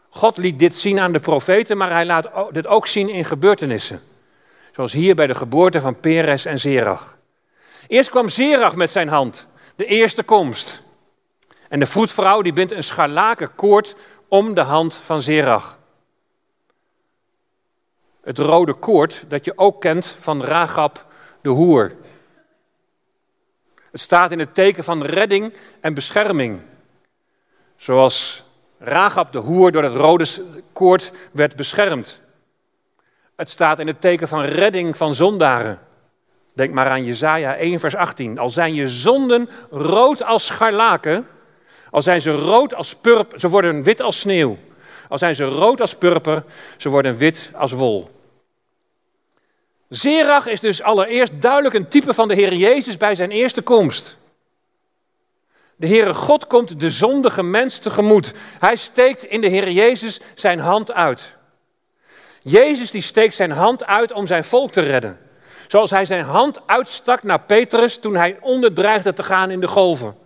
God 0.09 0.37
liet 0.37 0.59
dit 0.59 0.75
zien 0.75 0.99
aan 0.99 1.13
de 1.13 1.21
profeten, 1.21 1.77
maar 1.77 1.91
hij 1.91 2.07
laat 2.07 2.31
dit 2.51 2.67
ook 2.67 2.87
zien 2.87 3.09
in 3.09 3.25
gebeurtenissen. 3.25 4.10
Zoals 4.73 4.93
hier 4.93 5.15
bij 5.15 5.27
de 5.27 5.35
geboorte 5.35 5.81
van 5.81 6.01
Peres 6.01 6.45
en 6.45 6.59
Zerach. 6.59 7.19
Eerst 7.87 8.11
kwam 8.11 8.29
Zerach 8.29 8.77
met 8.77 8.91
zijn 8.91 9.09
hand, 9.09 9.47
de 9.77 9.85
eerste 9.85 10.23
komst. 10.23 10.83
En 11.69 11.81
de 11.81 11.87
vroedvrouw 11.87 12.43
die 12.43 12.53
bindt 12.53 12.73
een 12.73 12.85
scharlaken 12.85 13.55
koord 13.55 13.97
om 14.29 14.55
de 14.55 14.61
hand 14.61 14.95
van 14.95 15.23
Zerach. 15.23 15.79
Het 18.23 18.39
rode 18.39 18.73
koord 18.73 19.25
dat 19.29 19.45
je 19.45 19.53
ook 19.59 19.81
kent 19.81 20.17
van 20.19 20.45
Ragab 20.45 21.07
de 21.41 21.49
hoer. 21.49 21.97
Het 23.91 24.01
staat 24.01 24.31
in 24.31 24.39
het 24.39 24.55
teken 24.55 24.85
van 24.85 25.03
redding 25.03 25.55
en 25.81 25.95
bescherming. 25.95 26.61
Zoals 27.77 28.45
Ragab 28.79 29.33
de 29.33 29.39
hoer 29.39 29.73
door 29.73 29.83
het 29.83 29.95
rode 29.95 30.27
koord 30.73 31.13
werd 31.33 31.57
beschermd. 31.57 32.21
Het 33.41 33.51
staat 33.51 33.79
in 33.79 33.87
het 33.87 34.01
teken 34.01 34.29
van 34.29 34.45
redding 34.45 34.97
van 34.97 35.15
zondaren. 35.15 35.79
Denk 36.55 36.73
maar 36.73 36.89
aan 36.89 37.05
Jesaja 37.05 37.57
1 37.57 37.81
vers 37.81 37.97
18. 37.97 38.39
Al 38.39 38.51
zijn 38.51 38.75
je 38.75 38.89
zonden 38.89 39.49
rood 39.71 40.23
als 40.23 40.47
scharlaken, 40.47 41.27
al 41.91 42.03
zijn 42.03 42.21
ze 42.21 42.31
rood 42.31 42.75
als 42.75 42.95
purper, 42.95 43.41
ze 43.41 43.49
worden 43.49 43.83
wit 43.83 44.01
als 44.01 44.19
sneeuw. 44.21 44.59
Al 45.09 45.19
zijn 45.19 45.35
ze 45.35 45.45
rood 45.45 45.81
als 45.81 45.95
purper, 45.95 46.43
ze 46.77 46.89
worden 46.89 47.17
wit 47.17 47.51
als 47.55 47.73
wol. 47.73 48.11
Zerach 49.89 50.47
is 50.47 50.61
dus 50.61 50.83
allereerst 50.83 51.41
duidelijk 51.41 51.75
een 51.75 51.89
type 51.89 52.15
van 52.15 52.29
de 52.29 52.35
Heer 52.35 52.55
Jezus 52.55 52.97
bij 52.97 53.15
zijn 53.15 53.31
eerste 53.31 53.63
komst. 53.63 54.17
De 55.77 55.87
Heere 55.87 56.15
God 56.15 56.47
komt 56.47 56.81
de 56.81 56.91
zondige 56.91 57.43
mens 57.43 57.79
tegemoet. 57.79 58.33
Hij 58.59 58.77
steekt 58.77 59.25
in 59.25 59.41
de 59.41 59.49
Heer 59.49 59.71
Jezus 59.71 60.21
zijn 60.35 60.59
hand 60.59 60.93
uit. 60.93 61.39
Jezus 62.43 62.91
die 62.91 63.03
steekt 63.03 63.35
zijn 63.35 63.51
hand 63.51 63.85
uit 63.85 64.13
om 64.13 64.27
zijn 64.27 64.45
volk 64.45 64.73
te 64.73 64.81
redden. 64.81 65.19
Zoals 65.67 65.91
hij 65.91 66.05
zijn 66.05 66.25
hand 66.25 66.67
uitstak 66.67 67.23
naar 67.23 67.41
Petrus 67.41 67.99
toen 67.99 68.17
hij 68.17 68.39
onderdreigde 68.41 69.13
te 69.13 69.23
gaan 69.23 69.51
in 69.51 69.61
de 69.61 69.69
golven. 69.69 70.17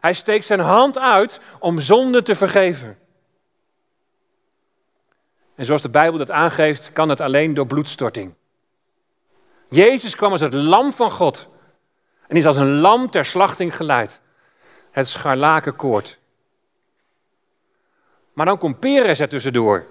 Hij 0.00 0.14
steekt 0.14 0.46
zijn 0.46 0.60
hand 0.60 0.98
uit 0.98 1.40
om 1.58 1.80
zonde 1.80 2.22
te 2.22 2.34
vergeven. 2.34 2.98
En 5.54 5.64
zoals 5.64 5.82
de 5.82 5.90
Bijbel 5.90 6.18
dat 6.18 6.30
aangeeft, 6.30 6.90
kan 6.90 7.08
het 7.08 7.20
alleen 7.20 7.54
door 7.54 7.66
bloedstorting. 7.66 8.34
Jezus 9.68 10.16
kwam 10.16 10.32
als 10.32 10.40
het 10.40 10.54
lam 10.54 10.92
van 10.92 11.10
God 11.10 11.48
en 12.26 12.36
is 12.36 12.46
als 12.46 12.56
een 12.56 12.80
lam 12.80 13.10
ter 13.10 13.24
slachting 13.24 13.76
geleid. 13.76 14.20
Het 14.90 15.08
scharlakenkoord. 15.08 16.18
Maar 18.32 18.46
dan 18.46 18.58
komt 18.58 18.80
Peres 18.80 19.20
er 19.20 19.28
tussendoor. 19.28 19.86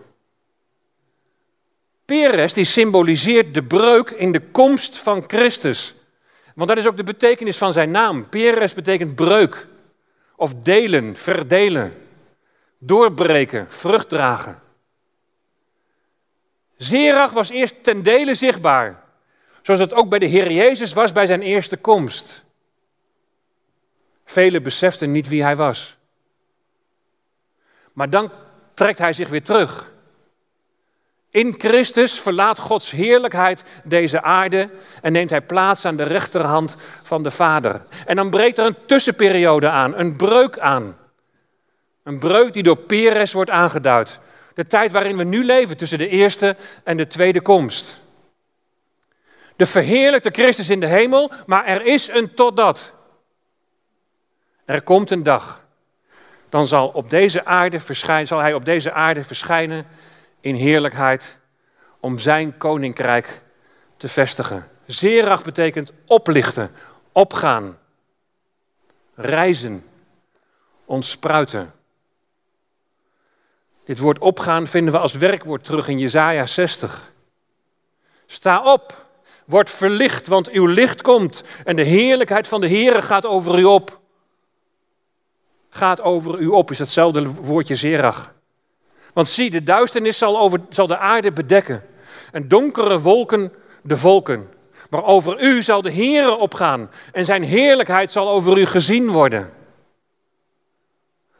Peres 2.05 2.53
die 2.53 2.65
symboliseert 2.65 3.53
de 3.53 3.63
breuk 3.63 4.09
in 4.09 4.31
de 4.31 4.41
komst 4.41 4.97
van 4.97 5.23
Christus. 5.27 5.95
Want 6.55 6.69
dat 6.69 6.77
is 6.77 6.87
ook 6.87 6.97
de 6.97 7.03
betekenis 7.03 7.57
van 7.57 7.73
zijn 7.73 7.91
naam. 7.91 8.29
Peres 8.29 8.73
betekent 8.73 9.15
breuk. 9.15 9.67
Of 10.35 10.53
delen, 10.53 11.15
verdelen. 11.15 11.93
Doorbreken, 12.77 13.65
vrucht 13.69 14.09
dragen. 14.09 14.61
Zerach 16.77 17.31
was 17.31 17.49
eerst 17.49 17.83
ten 17.83 18.03
dele 18.03 18.35
zichtbaar. 18.35 19.03
Zoals 19.61 19.79
het 19.79 19.93
ook 19.93 20.09
bij 20.09 20.19
de 20.19 20.25
Heer 20.25 20.51
Jezus 20.51 20.93
was 20.93 21.11
bij 21.11 21.25
zijn 21.25 21.41
eerste 21.41 21.77
komst. 21.77 22.43
Velen 24.25 24.63
beseften 24.63 25.11
niet 25.11 25.27
wie 25.27 25.43
hij 25.43 25.55
was. 25.55 25.97
Maar 27.93 28.09
dan 28.09 28.31
trekt 28.73 28.97
hij 28.97 29.13
zich 29.13 29.29
weer 29.29 29.43
terug. 29.43 29.92
In 31.33 31.55
Christus 31.57 32.19
verlaat 32.19 32.59
Gods 32.59 32.91
heerlijkheid 32.91 33.63
deze 33.83 34.21
aarde 34.21 34.69
en 35.01 35.11
neemt 35.11 35.29
hij 35.29 35.41
plaats 35.41 35.85
aan 35.85 35.95
de 35.95 36.03
rechterhand 36.03 36.75
van 37.03 37.23
de 37.23 37.31
Vader. 37.31 37.81
En 38.05 38.15
dan 38.15 38.29
breekt 38.29 38.57
er 38.57 38.65
een 38.65 38.85
tussenperiode 38.85 39.69
aan, 39.69 39.97
een 39.97 40.15
breuk 40.15 40.59
aan. 40.59 40.97
Een 42.03 42.19
breuk 42.19 42.53
die 42.53 42.63
door 42.63 42.77
Peres 42.77 43.33
wordt 43.33 43.49
aangeduid. 43.49 44.19
De 44.53 44.67
tijd 44.67 44.91
waarin 44.91 45.17
we 45.17 45.23
nu 45.23 45.43
leven 45.43 45.77
tussen 45.77 45.97
de 45.97 46.07
eerste 46.07 46.55
en 46.83 46.97
de 46.97 47.07
tweede 47.07 47.41
komst. 47.41 47.99
De 49.55 49.65
verheerlijkte 49.65 50.29
Christus 50.31 50.69
in 50.69 50.79
de 50.79 50.87
hemel, 50.87 51.31
maar 51.45 51.65
er 51.65 51.85
is 51.85 52.07
een 52.07 52.33
totdat. 52.33 52.93
Er 54.65 54.81
komt 54.81 55.11
een 55.11 55.23
dag. 55.23 55.63
Dan 56.49 56.67
zal, 56.67 56.87
op 56.87 57.09
deze 57.09 57.45
aarde 57.45 57.79
verschijnen, 57.79 58.27
zal 58.27 58.39
hij 58.39 58.53
op 58.53 58.65
deze 58.65 58.91
aarde 58.91 59.23
verschijnen 59.23 59.85
in 60.43 60.55
heerlijkheid 60.55 61.37
om 61.99 62.19
zijn 62.19 62.57
koninkrijk 62.57 63.41
te 63.97 64.09
vestigen. 64.09 64.67
Zerach 64.85 65.43
betekent 65.43 65.91
oplichten, 66.05 66.71
opgaan, 67.11 67.77
reizen, 69.15 69.85
ontspruiten. 70.85 71.73
Dit 73.85 73.99
woord 73.99 74.19
opgaan 74.19 74.67
vinden 74.67 74.93
we 74.93 74.99
als 74.99 75.13
werkwoord 75.13 75.63
terug 75.65 75.87
in 75.87 75.99
Jesaja 75.99 76.45
60. 76.45 77.11
Sta 78.25 78.73
op, 78.73 79.05
Word 79.45 79.69
verlicht, 79.69 80.27
want 80.27 80.49
uw 80.49 80.65
licht 80.65 81.01
komt 81.01 81.43
en 81.63 81.75
de 81.75 81.83
heerlijkheid 81.83 82.47
van 82.47 82.61
de 82.61 82.69
Heere 82.69 83.01
gaat 83.01 83.25
over 83.25 83.59
u 83.59 83.63
op. 83.63 84.01
Gaat 85.69 86.01
over 86.01 86.39
u 86.39 86.47
op 86.47 86.71
is 86.71 86.79
hetzelfde 86.79 87.27
woordje 87.27 87.75
zerach. 87.75 88.33
Want 89.13 89.27
zie, 89.27 89.49
de 89.49 89.63
duisternis 89.63 90.17
zal, 90.17 90.39
over, 90.39 90.59
zal 90.69 90.87
de 90.87 90.97
aarde 90.97 91.31
bedekken 91.31 91.83
en 92.31 92.47
donkere 92.47 92.99
wolken 92.99 93.53
de 93.81 93.97
volken. 93.97 94.49
Maar 94.89 95.03
over 95.03 95.41
u 95.41 95.61
zal 95.61 95.81
de 95.81 95.91
Heere 95.91 96.35
opgaan 96.35 96.89
en 97.11 97.25
zijn 97.25 97.43
heerlijkheid 97.43 98.11
zal 98.11 98.29
over 98.29 98.57
u 98.57 98.65
gezien 98.65 99.09
worden. 99.09 99.51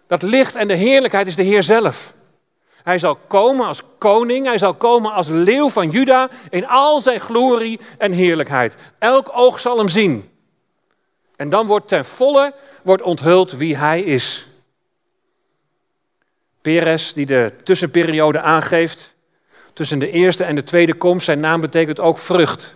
Dat 0.08 0.22
licht 0.22 0.56
en 0.56 0.68
de 0.68 0.76
heerlijkheid 0.76 1.28
is 1.28 1.36
de 1.36 1.44
Heer 1.44 1.64
zelf. 1.64 2.14
Hij 2.84 3.00
zal 3.00 3.16
komen 3.16 3.68
als 3.68 3.82
koning, 3.98 4.46
hij 4.46 4.58
zal 4.58 4.74
komen 4.74 5.12
als 5.12 5.28
leeuw 5.28 5.70
van 5.70 5.90
Juda 5.90 6.30
in 6.50 6.68
al 6.68 7.02
zijn 7.02 7.20
glorie 7.20 7.80
en 7.98 8.12
heerlijkheid. 8.12 8.78
Elk 9.00 9.30
oog 9.34 9.60
zal 9.60 9.78
hem 9.78 9.90
zien. 9.90 10.30
En 11.36 11.50
dan 11.50 11.68
wordt 11.68 11.88
ten 11.88 12.06
volle 12.06 12.54
wordt 12.84 13.04
onthuld 13.04 13.52
wie 13.52 13.78
hij 13.78 14.02
is. 14.02 14.48
Peres, 16.64 17.14
die 17.14 17.26
de 17.26 17.54
tussenperiode 17.64 18.42
aangeeft 18.42 19.16
tussen 19.74 20.00
de 20.00 20.12
eerste 20.12 20.44
en 20.44 20.56
de 20.56 20.64
tweede 20.64 20.94
komst, 20.94 21.26
zijn 21.26 21.40
naam 21.40 21.62
betekent 21.62 22.00
ook 22.00 22.18
vrucht. 22.18 22.76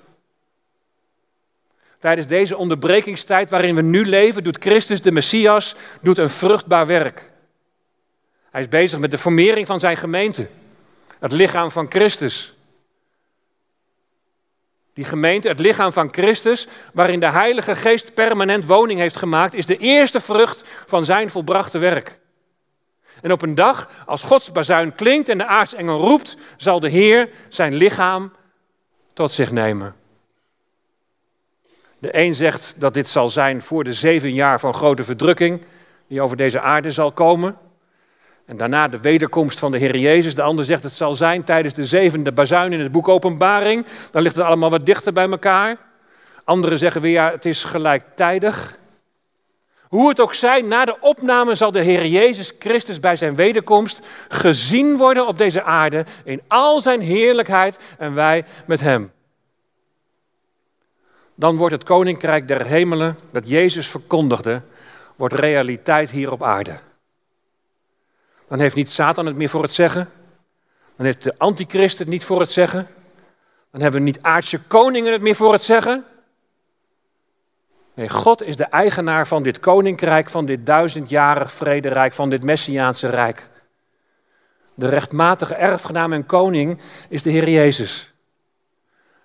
Tijdens 1.99 2.27
deze 2.27 2.57
onderbrekingstijd 2.57 3.49
waarin 3.49 3.75
we 3.75 3.81
nu 3.81 4.05
leven, 4.05 4.43
doet 4.43 4.57
Christus, 4.59 5.01
de 5.01 5.11
Messias, 5.11 5.75
doet 6.01 6.17
een 6.17 6.29
vruchtbaar 6.29 6.85
werk. 6.85 7.31
Hij 8.51 8.61
is 8.61 8.67
bezig 8.67 8.99
met 8.99 9.11
de 9.11 9.17
formering 9.17 9.67
van 9.67 9.79
zijn 9.79 9.97
gemeente, 9.97 10.47
het 11.19 11.31
lichaam 11.31 11.71
van 11.71 11.85
Christus. 11.89 12.55
Die 14.93 15.05
gemeente, 15.05 15.47
het 15.47 15.59
lichaam 15.59 15.91
van 15.91 16.13
Christus, 16.13 16.67
waarin 16.93 17.19
de 17.19 17.29
Heilige 17.31 17.75
Geest 17.75 18.13
permanent 18.13 18.65
woning 18.65 18.99
heeft 18.99 19.15
gemaakt, 19.17 19.53
is 19.53 19.65
de 19.65 19.77
eerste 19.77 20.19
vrucht 20.19 20.69
van 20.87 21.05
zijn 21.05 21.29
volbrachte 21.29 21.77
werk. 21.77 22.19
En 23.21 23.31
op 23.31 23.41
een 23.41 23.55
dag, 23.55 23.89
als 24.05 24.23
Gods 24.23 24.51
bazuin 24.51 24.95
klinkt 24.95 25.29
en 25.29 25.37
de 25.37 25.45
aartsengel 25.45 25.99
roept, 25.99 26.37
zal 26.57 26.79
de 26.79 26.89
Heer 26.89 27.29
zijn 27.49 27.73
lichaam 27.73 28.31
tot 29.13 29.31
zich 29.31 29.51
nemen. 29.51 29.95
De 31.99 32.17
een 32.17 32.33
zegt 32.33 32.73
dat 32.77 32.93
dit 32.93 33.07
zal 33.07 33.29
zijn 33.29 33.61
voor 33.61 33.83
de 33.83 33.93
zeven 33.93 34.33
jaar 34.33 34.59
van 34.59 34.73
grote 34.73 35.03
verdrukking 35.03 35.65
die 36.07 36.21
over 36.21 36.37
deze 36.37 36.61
aarde 36.61 36.91
zal 36.91 37.11
komen. 37.11 37.57
En 38.45 38.57
daarna 38.57 38.87
de 38.87 38.99
wederkomst 38.99 39.59
van 39.59 39.71
de 39.71 39.77
Heer 39.77 39.97
Jezus. 39.97 40.35
De 40.35 40.41
ander 40.41 40.65
zegt 40.65 40.83
het 40.83 40.91
zal 40.91 41.13
zijn 41.13 41.43
tijdens 41.43 41.73
de 41.73 41.85
zevende 41.85 42.31
bazuin 42.31 42.73
in 42.73 42.79
het 42.79 42.91
boek 42.91 43.07
Openbaring. 43.07 43.85
Dan 44.11 44.21
ligt 44.21 44.35
het 44.35 44.45
allemaal 44.45 44.69
wat 44.69 44.85
dichter 44.85 45.13
bij 45.13 45.29
elkaar. 45.29 45.77
Anderen 46.43 46.77
zeggen 46.77 47.01
weer 47.01 47.11
ja, 47.11 47.31
het 47.31 47.45
is 47.45 47.63
gelijktijdig. 47.63 48.79
Hoe 49.87 50.09
het 50.09 50.19
ook 50.19 50.33
zij, 50.33 50.61
na 50.61 50.85
de 50.85 50.97
opname 50.99 51.55
zal 51.55 51.71
de 51.71 51.81
Heer 51.81 52.05
Jezus 52.05 52.53
Christus 52.59 52.99
bij 52.99 53.15
zijn 53.15 53.35
wederkomst 53.35 54.07
gezien 54.27 54.97
worden 54.97 55.27
op 55.27 55.37
deze 55.37 55.63
aarde 55.63 56.05
in 56.23 56.41
al 56.47 56.81
zijn 56.81 57.01
heerlijkheid 57.01 57.77
en 57.97 58.13
wij 58.13 58.45
met 58.65 58.81
hem. 58.81 59.11
Dan 61.35 61.57
wordt 61.57 61.73
het 61.73 61.83
koninkrijk 61.83 62.47
der 62.47 62.65
hemelen, 62.65 63.17
dat 63.31 63.49
Jezus 63.49 63.87
verkondigde, 63.87 64.61
wordt 65.15 65.33
realiteit 65.33 66.09
hier 66.09 66.31
op 66.31 66.43
aarde. 66.43 66.79
Dan 68.47 68.59
heeft 68.59 68.75
niet 68.75 68.91
Satan 68.91 69.25
het 69.25 69.35
meer 69.35 69.49
voor 69.49 69.61
het 69.61 69.73
zeggen. 69.73 70.09
Dan 70.95 71.05
heeft 71.05 71.23
de 71.23 71.33
antichrist 71.37 71.99
het 71.99 72.07
niet 72.07 72.23
voor 72.23 72.39
het 72.39 72.51
zeggen. 72.51 72.87
Dan 73.71 73.81
hebben 73.81 74.03
niet 74.03 74.21
aardse 74.21 74.59
koningen 74.59 75.11
het 75.11 75.21
meer 75.21 75.35
voor 75.35 75.51
het 75.51 75.63
zeggen. 75.63 76.05
Nee, 77.97 78.09
God 78.09 78.43
is 78.43 78.55
de 78.55 78.63
eigenaar 78.63 79.27
van 79.27 79.43
dit 79.43 79.59
koninkrijk, 79.59 80.29
van 80.29 80.45
dit 80.45 80.65
duizendjarig 80.65 81.51
vrederijk, 81.51 82.13
van 82.13 82.29
dit 82.29 82.43
messiaanse 82.43 83.09
rijk. 83.09 83.49
De 84.73 84.89
rechtmatige 84.89 85.55
erfgenaam 85.55 86.13
en 86.13 86.25
koning 86.25 86.79
is 87.09 87.21
de 87.21 87.29
Heer 87.29 87.49
Jezus. 87.49 88.13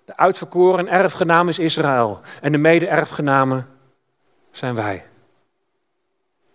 De 0.05 0.15
uitverkoren 0.15 0.87
erfgenaam 0.87 1.49
is 1.49 1.59
Israël. 1.59 2.21
En 2.41 2.51
de 2.51 2.57
mede-erfgenamen 2.57 3.67
zijn 4.51 4.75
wij. 4.75 5.05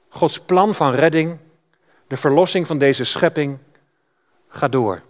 Gods 0.08 0.40
plan 0.40 0.74
van 0.74 0.94
redding, 0.94 1.38
de 2.06 2.16
verlossing 2.16 2.66
van 2.66 2.78
deze 2.78 3.04
schepping, 3.04 3.58
gaat 4.48 4.72
door. 4.72 5.02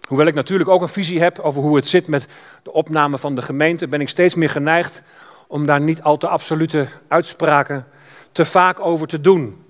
Hoewel 0.00 0.26
ik 0.26 0.34
natuurlijk 0.34 0.68
ook 0.70 0.82
een 0.82 0.88
visie 0.88 1.20
heb 1.20 1.38
over 1.38 1.62
hoe 1.62 1.76
het 1.76 1.86
zit 1.86 2.06
met 2.06 2.26
de 2.62 2.72
opname 2.72 3.18
van 3.18 3.34
de 3.34 3.42
gemeente, 3.42 3.88
ben 3.88 4.00
ik 4.00 4.08
steeds 4.08 4.34
meer 4.34 4.50
geneigd 4.50 5.02
om 5.46 5.66
daar 5.66 5.80
niet 5.80 6.02
al 6.02 6.16
te 6.16 6.28
absolute 6.28 6.88
uitspraken 7.08 7.86
te 8.32 8.44
vaak 8.44 8.80
over 8.80 9.06
te 9.06 9.20
doen. 9.20 9.64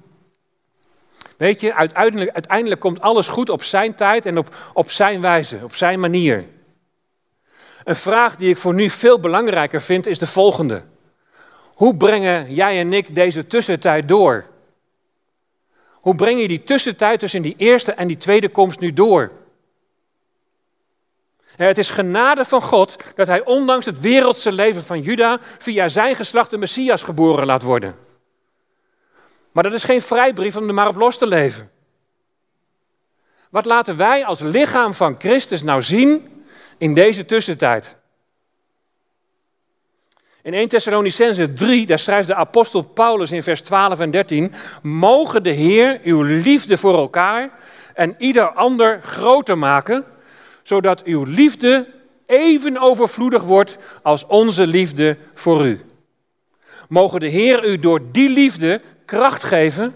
Weet 1.37 1.61
je, 1.61 1.75
uiteindelijk, 1.75 2.81
komt 2.81 3.01
alles 3.01 3.29
goed 3.29 3.51
op 3.51 3.63
zijn 3.63 3.95
tijd 3.95 4.27
en 4.27 4.39
op, 4.39 4.57
op 4.73 4.91
zijn 4.91 5.21
wijze, 5.21 5.61
op 5.63 5.75
zijn 5.75 6.01
manier. 6.01 6.45
Een 7.85 7.97
vraag 7.97 8.37
die 8.37 8.51
ik 8.51 8.57
voor 8.57 8.75
nu 8.75 8.91
veel 8.91 9.21
belangrijker 9.21 9.83
vind 9.83 10.07
is 10.07 10.19
de 10.19 10.27
volgende. 10.27 10.83
Hoe 11.75 11.97
brengen 11.97 12.55
jij 12.55 12.79
en 12.79 12.93
ik 12.93 13.15
deze 13.15 13.47
tussentijd 13.47 14.09
door? 14.09 14.45
Hoe 15.93 16.15
breng 16.15 16.41
je 16.41 16.49
die 16.49 16.63
tussentijd 16.63 17.21
tussen 17.21 17.43
die 17.43 17.55
eerste 17.57 17.93
en 17.93 18.07
die 18.07 18.17
tweede 18.17 18.49
komst 18.49 18.81
nu 18.81 18.93
door? 18.93 19.31
Het 21.57 21.79
is 21.79 21.91
genade 21.91 22.45
van 22.45 22.63
God 22.63 22.97
dat 23.15 23.27
hij 23.27 23.45
ondanks 23.45 23.87
het 23.87 24.01
wereldse 24.01 24.53
leven 24.53 24.85
van 24.85 25.01
Juda 25.01 25.39
via 25.59 25.89
zijn 25.89 26.17
geslacht 26.17 26.51
de 26.51 26.59
Messias 26.59 27.03
geboren 27.03 27.47
laat 27.47 27.63
worden. 27.63 27.97
Maar 29.53 29.63
dat 29.63 29.73
is 29.73 29.85
geen 29.85 30.03
vrijbrief 30.03 30.57
om 30.57 30.69
er 30.69 30.75
maar 30.75 30.89
op 30.89 30.97
los 30.97 31.19
te 31.19 31.27
leven. 31.27 31.71
Wat 33.51 33.65
laten 33.65 33.97
wij 33.97 34.25
als 34.25 34.41
lichaam 34.41 34.95
van 34.95 35.15
Christus 35.19 35.63
nou 35.63 35.83
zien 35.83 36.45
in 36.79 36.95
deze 36.95 37.25
tussentijd? 37.25 37.97
In 40.43 40.55
1 40.55 40.69
Thessalonicense 40.69 41.53
3, 41.53 41.87
daar 41.87 41.99
schrijft 41.99 42.29
de 42.29 42.35
apostel 42.35 42.83
Paulus 42.83 43.33
in 43.33 43.43
vers 43.43 43.61
12 43.61 44.01
en 44.01 44.11
13: 44.11 44.53
Mogen 44.83 45.43
de 45.43 45.51
Heer 45.51 46.01
uw 46.03 46.23
liefde 46.23 46.79
voor 46.79 46.97
elkaar 46.97 47.51
en 47.95 48.15
ieder 48.19 48.49
ander 48.49 49.03
groter 49.03 49.59
maken 49.59 50.05
zodat 50.67 51.03
uw 51.03 51.25
liefde 51.25 51.87
even 52.27 52.79
overvloedig 52.79 53.43
wordt 53.43 53.77
als 54.03 54.27
onze 54.27 54.67
liefde 54.67 55.17
voor 55.35 55.67
u. 55.67 55.85
Mogen 56.89 57.21
de 57.21 57.29
Heer 57.29 57.65
u 57.65 57.79
door 57.79 58.01
die 58.13 58.29
liefde 58.29 58.81
kracht 59.05 59.45
geven, 59.45 59.95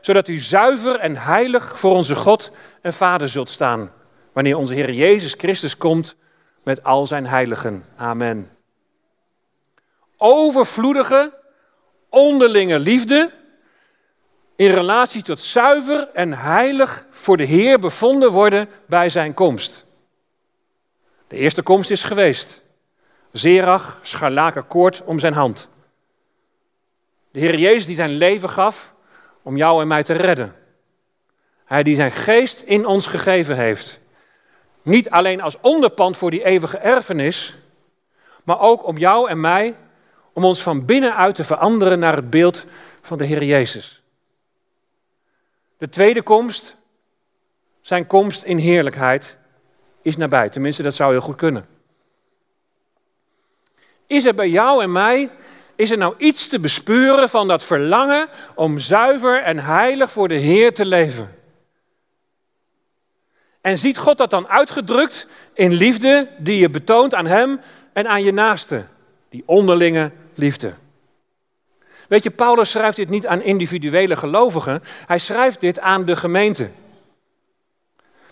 zodat 0.00 0.28
u 0.28 0.38
zuiver 0.38 0.98
en 0.98 1.16
heilig 1.16 1.78
voor 1.78 1.94
onze 1.94 2.14
God 2.14 2.50
en 2.80 2.92
Vader 2.92 3.28
zult 3.28 3.50
staan, 3.50 3.92
wanneer 4.32 4.56
onze 4.56 4.74
Heer 4.74 4.92
Jezus 4.92 5.34
Christus 5.38 5.76
komt 5.76 6.16
met 6.62 6.84
al 6.84 7.06
zijn 7.06 7.26
heiligen. 7.26 7.84
Amen. 7.96 8.50
Overvloedige, 10.16 11.32
onderlinge 12.08 12.78
liefde 12.78 13.30
in 14.56 14.70
relatie 14.70 15.22
tot 15.22 15.40
zuiver 15.40 16.08
en 16.12 16.32
heilig 16.32 17.06
voor 17.10 17.36
de 17.36 17.44
Heer 17.44 17.78
bevonden 17.78 18.30
worden 18.32 18.68
bij 18.86 19.08
zijn 19.08 19.34
komst. 19.34 19.83
De 21.26 21.36
eerste 21.36 21.62
komst 21.62 21.90
is 21.90 22.04
geweest. 22.04 22.62
Zerach, 23.32 23.98
scharlakenkoord 24.02 25.02
om 25.04 25.18
zijn 25.18 25.32
hand. 25.32 25.68
De 27.30 27.40
Heer 27.40 27.58
Jezus 27.58 27.86
die 27.86 27.96
zijn 27.96 28.10
leven 28.10 28.48
gaf 28.48 28.94
om 29.42 29.56
jou 29.56 29.80
en 29.80 29.86
mij 29.86 30.02
te 30.02 30.12
redden. 30.12 30.56
Hij 31.64 31.82
die 31.82 31.94
zijn 31.94 32.12
geest 32.12 32.60
in 32.60 32.86
ons 32.86 33.06
gegeven 33.06 33.56
heeft. 33.56 34.00
Niet 34.82 35.10
alleen 35.10 35.40
als 35.40 35.60
onderpand 35.60 36.16
voor 36.16 36.30
die 36.30 36.44
eeuwige 36.44 36.78
erfenis, 36.78 37.54
maar 38.44 38.60
ook 38.60 38.86
om 38.86 38.98
jou 38.98 39.28
en 39.28 39.40
mij, 39.40 39.76
om 40.32 40.44
ons 40.44 40.62
van 40.62 40.84
binnenuit 40.84 41.34
te 41.34 41.44
veranderen 41.44 41.98
naar 41.98 42.16
het 42.16 42.30
beeld 42.30 42.64
van 43.00 43.18
de 43.18 43.24
Heer 43.24 43.44
Jezus. 43.44 44.02
De 45.78 45.88
tweede 45.88 46.22
komst, 46.22 46.76
zijn 47.80 48.06
komst 48.06 48.42
in 48.42 48.58
heerlijkheid, 48.58 49.38
is 50.04 50.16
nabij. 50.16 50.48
Tenminste, 50.48 50.82
dat 50.82 50.94
zou 50.94 51.12
heel 51.12 51.20
goed 51.20 51.36
kunnen. 51.36 51.66
Is 54.06 54.24
er 54.24 54.34
bij 54.34 54.48
jou 54.48 54.82
en 54.82 54.92
mij, 54.92 55.30
is 55.76 55.90
er 55.90 55.98
nou 55.98 56.14
iets 56.18 56.48
te 56.48 56.60
bespeuren 56.60 57.28
van 57.28 57.48
dat 57.48 57.62
verlangen 57.62 58.28
om 58.54 58.78
zuiver 58.78 59.42
en 59.42 59.58
heilig 59.58 60.12
voor 60.12 60.28
de 60.28 60.36
Heer 60.36 60.74
te 60.74 60.84
leven? 60.84 61.28
En 63.60 63.78
ziet 63.78 63.98
God 63.98 64.18
dat 64.18 64.30
dan 64.30 64.48
uitgedrukt 64.48 65.26
in 65.54 65.72
liefde 65.72 66.28
die 66.38 66.58
je 66.58 66.70
betoont 66.70 67.14
aan 67.14 67.26
Hem 67.26 67.60
en 67.92 68.08
aan 68.08 68.22
je 68.22 68.32
naaste? 68.32 68.86
Die 69.28 69.42
onderlinge 69.46 70.10
liefde. 70.34 70.74
Weet 72.08 72.22
je, 72.22 72.30
Paulus 72.30 72.70
schrijft 72.70 72.96
dit 72.96 73.08
niet 73.08 73.26
aan 73.26 73.42
individuele 73.42 74.16
gelovigen, 74.16 74.82
hij 75.06 75.18
schrijft 75.18 75.60
dit 75.60 75.80
aan 75.80 76.04
de 76.04 76.16
gemeente. 76.16 76.70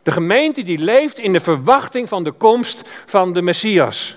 De 0.02 0.10
gemeente 0.10 0.62
die 0.62 0.78
leeft 0.78 1.18
in 1.18 1.32
de 1.32 1.40
verwachting 1.40 2.08
van 2.08 2.24
de 2.24 2.32
komst 2.32 2.88
van 3.06 3.32
de 3.32 3.42
Messias. 3.42 4.16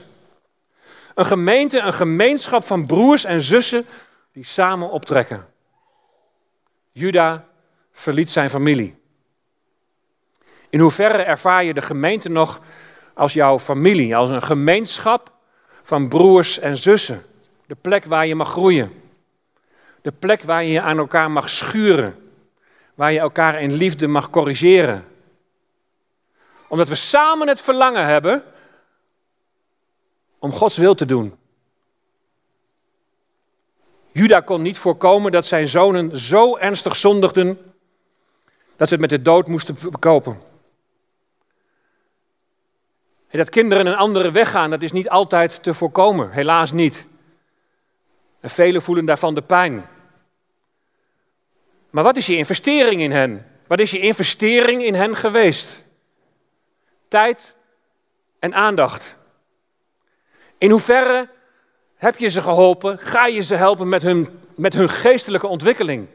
Een 1.15 1.25
gemeente, 1.25 1.79
een 1.79 1.93
gemeenschap 1.93 2.63
van 2.63 2.85
broers 2.85 3.25
en 3.25 3.41
zussen 3.41 3.85
die 4.31 4.45
samen 4.45 4.89
optrekken. 4.89 5.47
Juda 6.91 7.47
verliet 7.91 8.31
zijn 8.31 8.49
familie. 8.49 8.95
In 10.69 10.79
hoeverre 10.79 11.23
ervaar 11.23 11.63
je 11.63 11.73
de 11.73 11.81
gemeente 11.81 12.29
nog 12.29 12.59
als 13.13 13.33
jouw 13.33 13.59
familie, 13.59 14.15
als 14.15 14.29
een 14.29 14.43
gemeenschap 14.43 15.31
van 15.83 16.09
broers 16.09 16.59
en 16.59 16.77
zussen? 16.77 17.25
De 17.65 17.75
plek 17.75 18.05
waar 18.05 18.27
je 18.27 18.35
mag 18.35 18.49
groeien. 18.49 18.91
De 20.01 20.11
plek 20.11 20.43
waar 20.43 20.63
je 20.63 20.81
aan 20.81 20.97
elkaar 20.97 21.31
mag 21.31 21.49
schuren. 21.49 22.19
waar 22.95 23.11
je 23.11 23.19
elkaar 23.19 23.61
in 23.61 23.73
liefde 23.73 24.07
mag 24.07 24.29
corrigeren. 24.29 25.05
Omdat 26.67 26.87
we 26.87 26.95
samen 26.95 27.47
het 27.47 27.61
verlangen 27.61 28.05
hebben 28.05 28.43
om 30.39 30.51
Gods 30.51 30.77
wil 30.77 30.95
te 30.95 31.05
doen. 31.05 31.37
Juda 34.11 34.39
kon 34.39 34.61
niet 34.61 34.77
voorkomen 34.77 35.31
dat 35.31 35.45
zijn 35.45 35.67
zonen 35.67 36.19
zo 36.19 36.57
ernstig 36.57 36.95
zondigden 36.95 37.73
dat 38.75 38.87
ze 38.87 38.93
het 38.93 39.01
met 39.01 39.09
de 39.09 39.21
dood 39.21 39.47
moesten 39.47 39.77
bekopen. 39.91 40.41
En 43.27 43.37
dat 43.37 43.49
kinderen 43.49 43.85
een 43.85 43.95
andere 43.95 44.31
weg 44.31 44.51
gaan, 44.51 44.69
dat 44.69 44.81
is 44.81 44.91
niet 44.91 45.09
altijd 45.09 45.63
te 45.63 45.73
voorkomen, 45.73 46.31
helaas 46.31 46.71
niet. 46.71 47.07
En 48.39 48.49
velen 48.49 48.81
voelen 48.81 49.05
daarvan 49.05 49.35
de 49.35 49.41
pijn. 49.41 49.85
Maar 51.89 52.03
wat 52.03 52.17
is 52.17 52.25
je 52.25 52.37
investering 52.37 53.01
in 53.01 53.11
hen? 53.11 53.45
Wat 53.67 53.79
is 53.79 53.91
je 53.91 53.99
investering 53.99 54.83
in 54.83 54.93
hen 54.93 55.15
geweest? 55.15 55.83
Tijd 57.15 57.55
en 58.39 58.53
aandacht. 58.53 59.17
In 60.57 60.69
hoeverre 60.69 61.29
heb 61.95 62.17
je 62.17 62.29
ze 62.29 62.41
geholpen? 62.41 62.99
Ga 62.99 63.27
je 63.27 63.41
ze 63.41 63.55
helpen 63.55 63.89
met 63.89 64.01
hun, 64.01 64.39
met 64.55 64.73
hun 64.73 64.89
geestelijke 64.89 65.47
ontwikkeling? 65.47 66.07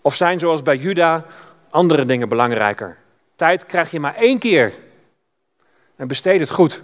Of 0.00 0.14
zijn 0.14 0.38
zoals 0.38 0.62
bij 0.62 0.76
Juda 0.76 1.24
andere 1.70 2.04
dingen 2.04 2.28
belangrijker? 2.28 2.98
Tijd 3.34 3.64
krijg 3.64 3.90
je 3.90 4.00
maar 4.00 4.14
één 4.14 4.38
keer. 4.38 4.72
En 5.96 6.08
besteed 6.08 6.40
het 6.40 6.50
goed. 6.50 6.82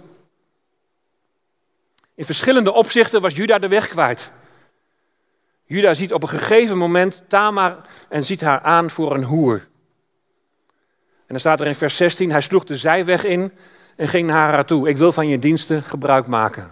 In 2.15 2.25
verschillende 2.25 2.71
opzichten 2.71 3.21
was 3.21 3.35
Juda 3.35 3.59
de 3.59 3.67
weg 3.67 3.87
kwijt. 3.87 4.31
Juda 5.65 5.93
ziet 5.93 6.13
op 6.13 6.23
een 6.23 6.29
gegeven 6.29 6.77
moment 6.77 7.23
Tamar 7.27 7.77
en 8.09 8.23
ziet 8.23 8.41
haar 8.41 8.61
aan 8.61 8.89
voor 8.89 9.13
een 9.13 9.23
hoer. 9.23 9.69
En 11.31 11.37
dan 11.37 11.45
staat 11.45 11.59
er 11.59 11.67
in 11.67 11.75
vers 11.75 11.97
16, 11.97 12.31
hij 12.31 12.41
sloeg 12.41 12.63
de 12.63 12.75
zijweg 12.75 13.23
in 13.23 13.53
en 13.95 14.07
ging 14.07 14.27
naar 14.27 14.53
haar 14.53 14.65
toe. 14.65 14.89
Ik 14.89 14.97
wil 14.97 15.11
van 15.11 15.27
je 15.27 15.39
diensten 15.39 15.83
gebruik 15.83 16.27
maken. 16.27 16.71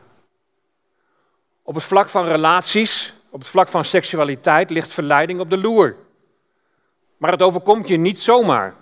Op 1.64 1.76
het 1.76 1.84
vlak 1.84 2.10
van 2.10 2.26
relaties, 2.26 3.14
op 3.30 3.39
het 3.39 3.49
vlak 3.49 3.68
van 3.68 3.86
seksualiteit 3.86 4.70
ligt 4.70 4.91
verleiding 4.91 5.39
op 5.39 5.49
de 5.49 5.57
loer. 5.57 5.95
Maar 7.18 7.32
het 7.32 7.41
overkomt 7.41 7.88
je 7.88 7.97
niet 7.97 8.20
zomaar. 8.20 8.74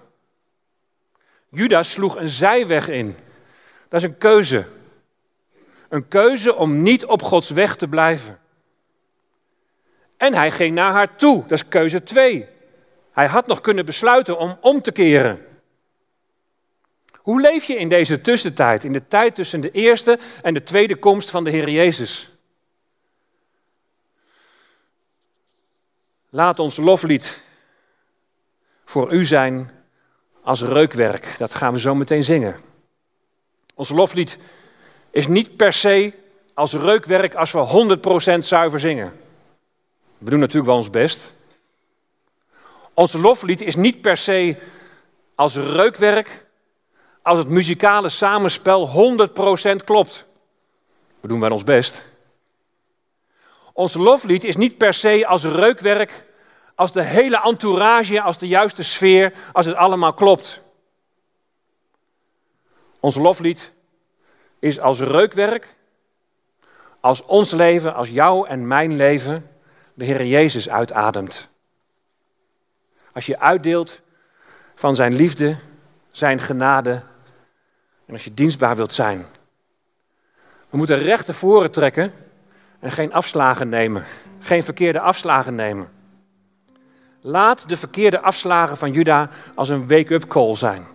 Judas 1.49 1.91
sloeg 1.91 2.15
een 2.15 2.29
zijweg 2.29 2.87
in. 2.87 3.15
Dat 3.87 4.01
is 4.01 4.07
een 4.07 4.17
keuze. 4.17 4.65
Een 5.89 6.07
keuze 6.07 6.55
om 6.55 6.81
niet 6.81 7.05
op 7.05 7.21
Gods 7.21 7.49
weg 7.49 7.75
te 7.75 7.87
blijven. 7.87 8.39
En 10.17 10.33
hij 10.33 10.51
ging 10.51 10.75
naar 10.75 10.91
haar 10.91 11.15
toe. 11.15 11.41
Dat 11.41 11.51
is 11.51 11.67
keuze 11.67 12.03
2. 12.03 12.47
Hij 13.11 13.27
had 13.27 13.47
nog 13.47 13.61
kunnen 13.61 13.85
besluiten 13.85 14.37
om 14.37 14.57
om 14.61 14.81
te 14.81 14.91
keren. 14.91 15.45
Hoe 17.27 17.41
leef 17.41 17.63
je 17.63 17.75
in 17.75 17.89
deze 17.89 18.21
tussentijd, 18.21 18.83
in 18.83 18.93
de 18.93 19.07
tijd 19.07 19.35
tussen 19.35 19.61
de 19.61 19.71
eerste 19.71 20.19
en 20.41 20.53
de 20.53 20.63
tweede 20.63 20.95
komst 20.95 21.29
van 21.29 21.43
de 21.43 21.49
Heer 21.49 21.69
Jezus? 21.69 22.31
Laat 26.29 26.59
ons 26.59 26.77
loflied 26.77 27.43
voor 28.85 29.13
u 29.13 29.25
zijn 29.25 29.71
als 30.41 30.61
reukwerk. 30.61 31.35
Dat 31.37 31.53
gaan 31.53 31.73
we 31.73 31.79
zo 31.79 31.95
meteen 31.95 32.23
zingen. 32.23 32.55
Ons 33.73 33.89
loflied 33.89 34.39
is 35.11 35.27
niet 35.27 35.55
per 35.55 35.73
se 35.73 36.13
als 36.53 36.73
reukwerk 36.73 37.35
als 37.35 37.51
we 37.51 37.97
100% 38.35 38.37
zuiver 38.37 38.79
zingen. 38.79 39.13
We 40.17 40.29
doen 40.29 40.39
natuurlijk 40.39 40.67
wel 40.67 40.77
ons 40.77 40.89
best. 40.89 41.33
Ons 42.93 43.13
loflied 43.13 43.61
is 43.61 43.75
niet 43.75 44.01
per 44.01 44.17
se 44.17 44.57
als 45.35 45.55
reukwerk 45.55 46.45
als 47.27 47.39
het 47.39 47.47
muzikale 47.47 48.09
samenspel 48.09 49.15
100% 49.71 49.75
klopt. 49.85 50.25
We 51.19 51.27
doen 51.27 51.39
wel 51.39 51.51
ons 51.51 51.63
best. 51.63 52.05
Ons 53.73 53.93
loflied 53.93 54.43
is 54.43 54.55
niet 54.55 54.77
per 54.77 54.93
se 54.93 55.27
als 55.27 55.43
reukwerk 55.43 56.25
als 56.75 56.91
de 56.91 57.03
hele 57.03 57.41
entourage, 57.41 58.21
als 58.21 58.37
de 58.37 58.47
juiste 58.47 58.83
sfeer, 58.83 59.33
als 59.53 59.65
het 59.65 59.75
allemaal 59.75 60.13
klopt. 60.13 60.61
Ons 62.99 63.15
loflied 63.15 63.71
is 64.59 64.79
als 64.79 64.99
reukwerk, 64.99 65.67
als 66.99 67.23
ons 67.23 67.51
leven, 67.51 67.95
als 67.95 68.09
jouw 68.09 68.45
en 68.45 68.67
mijn 68.67 68.95
leven, 68.95 69.49
de 69.93 70.05
Heer 70.05 70.25
Jezus 70.25 70.69
uitademt. 70.69 71.49
Als 73.13 73.25
je 73.25 73.39
uitdeelt 73.39 74.01
van 74.75 74.95
zijn 74.95 75.13
liefde, 75.13 75.57
zijn 76.11 76.39
genade 76.39 77.03
en 78.07 78.13
als 78.13 78.23
je 78.23 78.33
dienstbaar 78.33 78.75
wilt 78.75 78.93
zijn. 78.93 79.25
We 80.69 80.77
moeten 80.77 80.99
recht 80.99 81.27
naar 81.27 81.35
voren 81.35 81.71
trekken 81.71 82.11
en 82.79 82.91
geen 82.91 83.13
afslagen 83.13 83.69
nemen, 83.69 84.03
geen 84.39 84.63
verkeerde 84.63 84.99
afslagen 84.99 85.55
nemen. 85.55 85.89
Laat 87.21 87.69
de 87.69 87.77
verkeerde 87.77 88.19
afslagen 88.19 88.77
van 88.77 88.91
Juda 88.91 89.29
als 89.55 89.69
een 89.69 89.87
wake-up 89.87 90.27
call 90.27 90.55
zijn. 90.55 90.85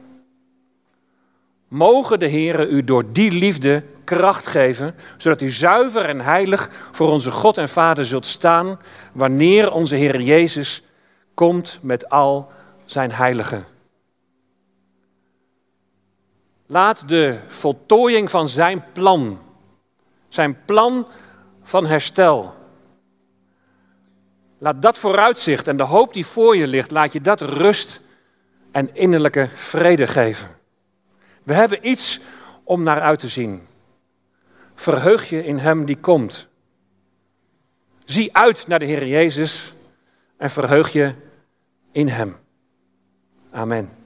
Mogen 1.69 2.19
de 2.19 2.29
Heere 2.29 2.67
u 2.67 2.85
door 2.85 3.13
die 3.13 3.31
liefde 3.31 3.85
kracht 4.05 4.47
geven, 4.47 4.95
zodat 5.17 5.41
u 5.41 5.51
zuiver 5.51 6.05
en 6.05 6.21
heilig 6.21 6.71
voor 6.93 7.11
onze 7.11 7.31
God 7.31 7.59
en 7.59 7.69
Vader 7.69 8.05
zult 8.05 8.27
staan, 8.27 8.79
wanneer 9.13 9.73
onze 9.73 9.97
Heer 9.97 10.21
Jezus 10.21 10.85
komt 11.35 11.79
met 11.83 12.09
al 12.09 12.53
zijn 12.85 13.13
heiligen. 13.13 13.72
Laat 16.73 17.09
de 17.09 17.39
voltooiing 17.47 18.31
van 18.31 18.49
zijn 18.49 18.85
plan, 18.93 19.39
zijn 20.29 20.65
plan 20.65 21.07
van 21.63 21.87
herstel, 21.87 22.55
Laat 24.59 24.83
dat 24.83 24.99
vooruitzicht 24.99 25.69
en 25.69 25.77
de 25.77 25.83
hoop 25.83 26.15
die 26.15 26.27
voor 26.27 26.57
je 26.57 26.67
ligt, 26.67 26.91
laat 26.91 27.13
je 27.13 27.21
dat 27.21 27.41
rust 27.41 28.01
en 28.71 28.95
innerlijke 28.95 29.49
vrede 29.55 30.07
geven. 30.07 30.57
We 31.43 31.55
hebben 31.55 31.89
iets 31.89 32.21
om 32.65 32.83
naar 32.83 33.01
uit 33.01 33.19
te 33.19 33.29
zien. 33.29 33.67
Verheug 34.75 35.29
je 35.29 35.45
in 35.45 35.59
Hem 35.59 35.85
die 35.85 35.97
komt. 35.97 36.49
Zie 38.05 38.37
uit 38.37 38.67
naar 38.67 38.79
de 38.79 38.85
Heer 38.85 39.07
Jezus 39.07 39.75
en 40.37 40.51
verheug 40.51 40.93
je 40.93 41.15
in 41.93 42.09
Hem. 42.09 42.37
Amen. 43.51 44.02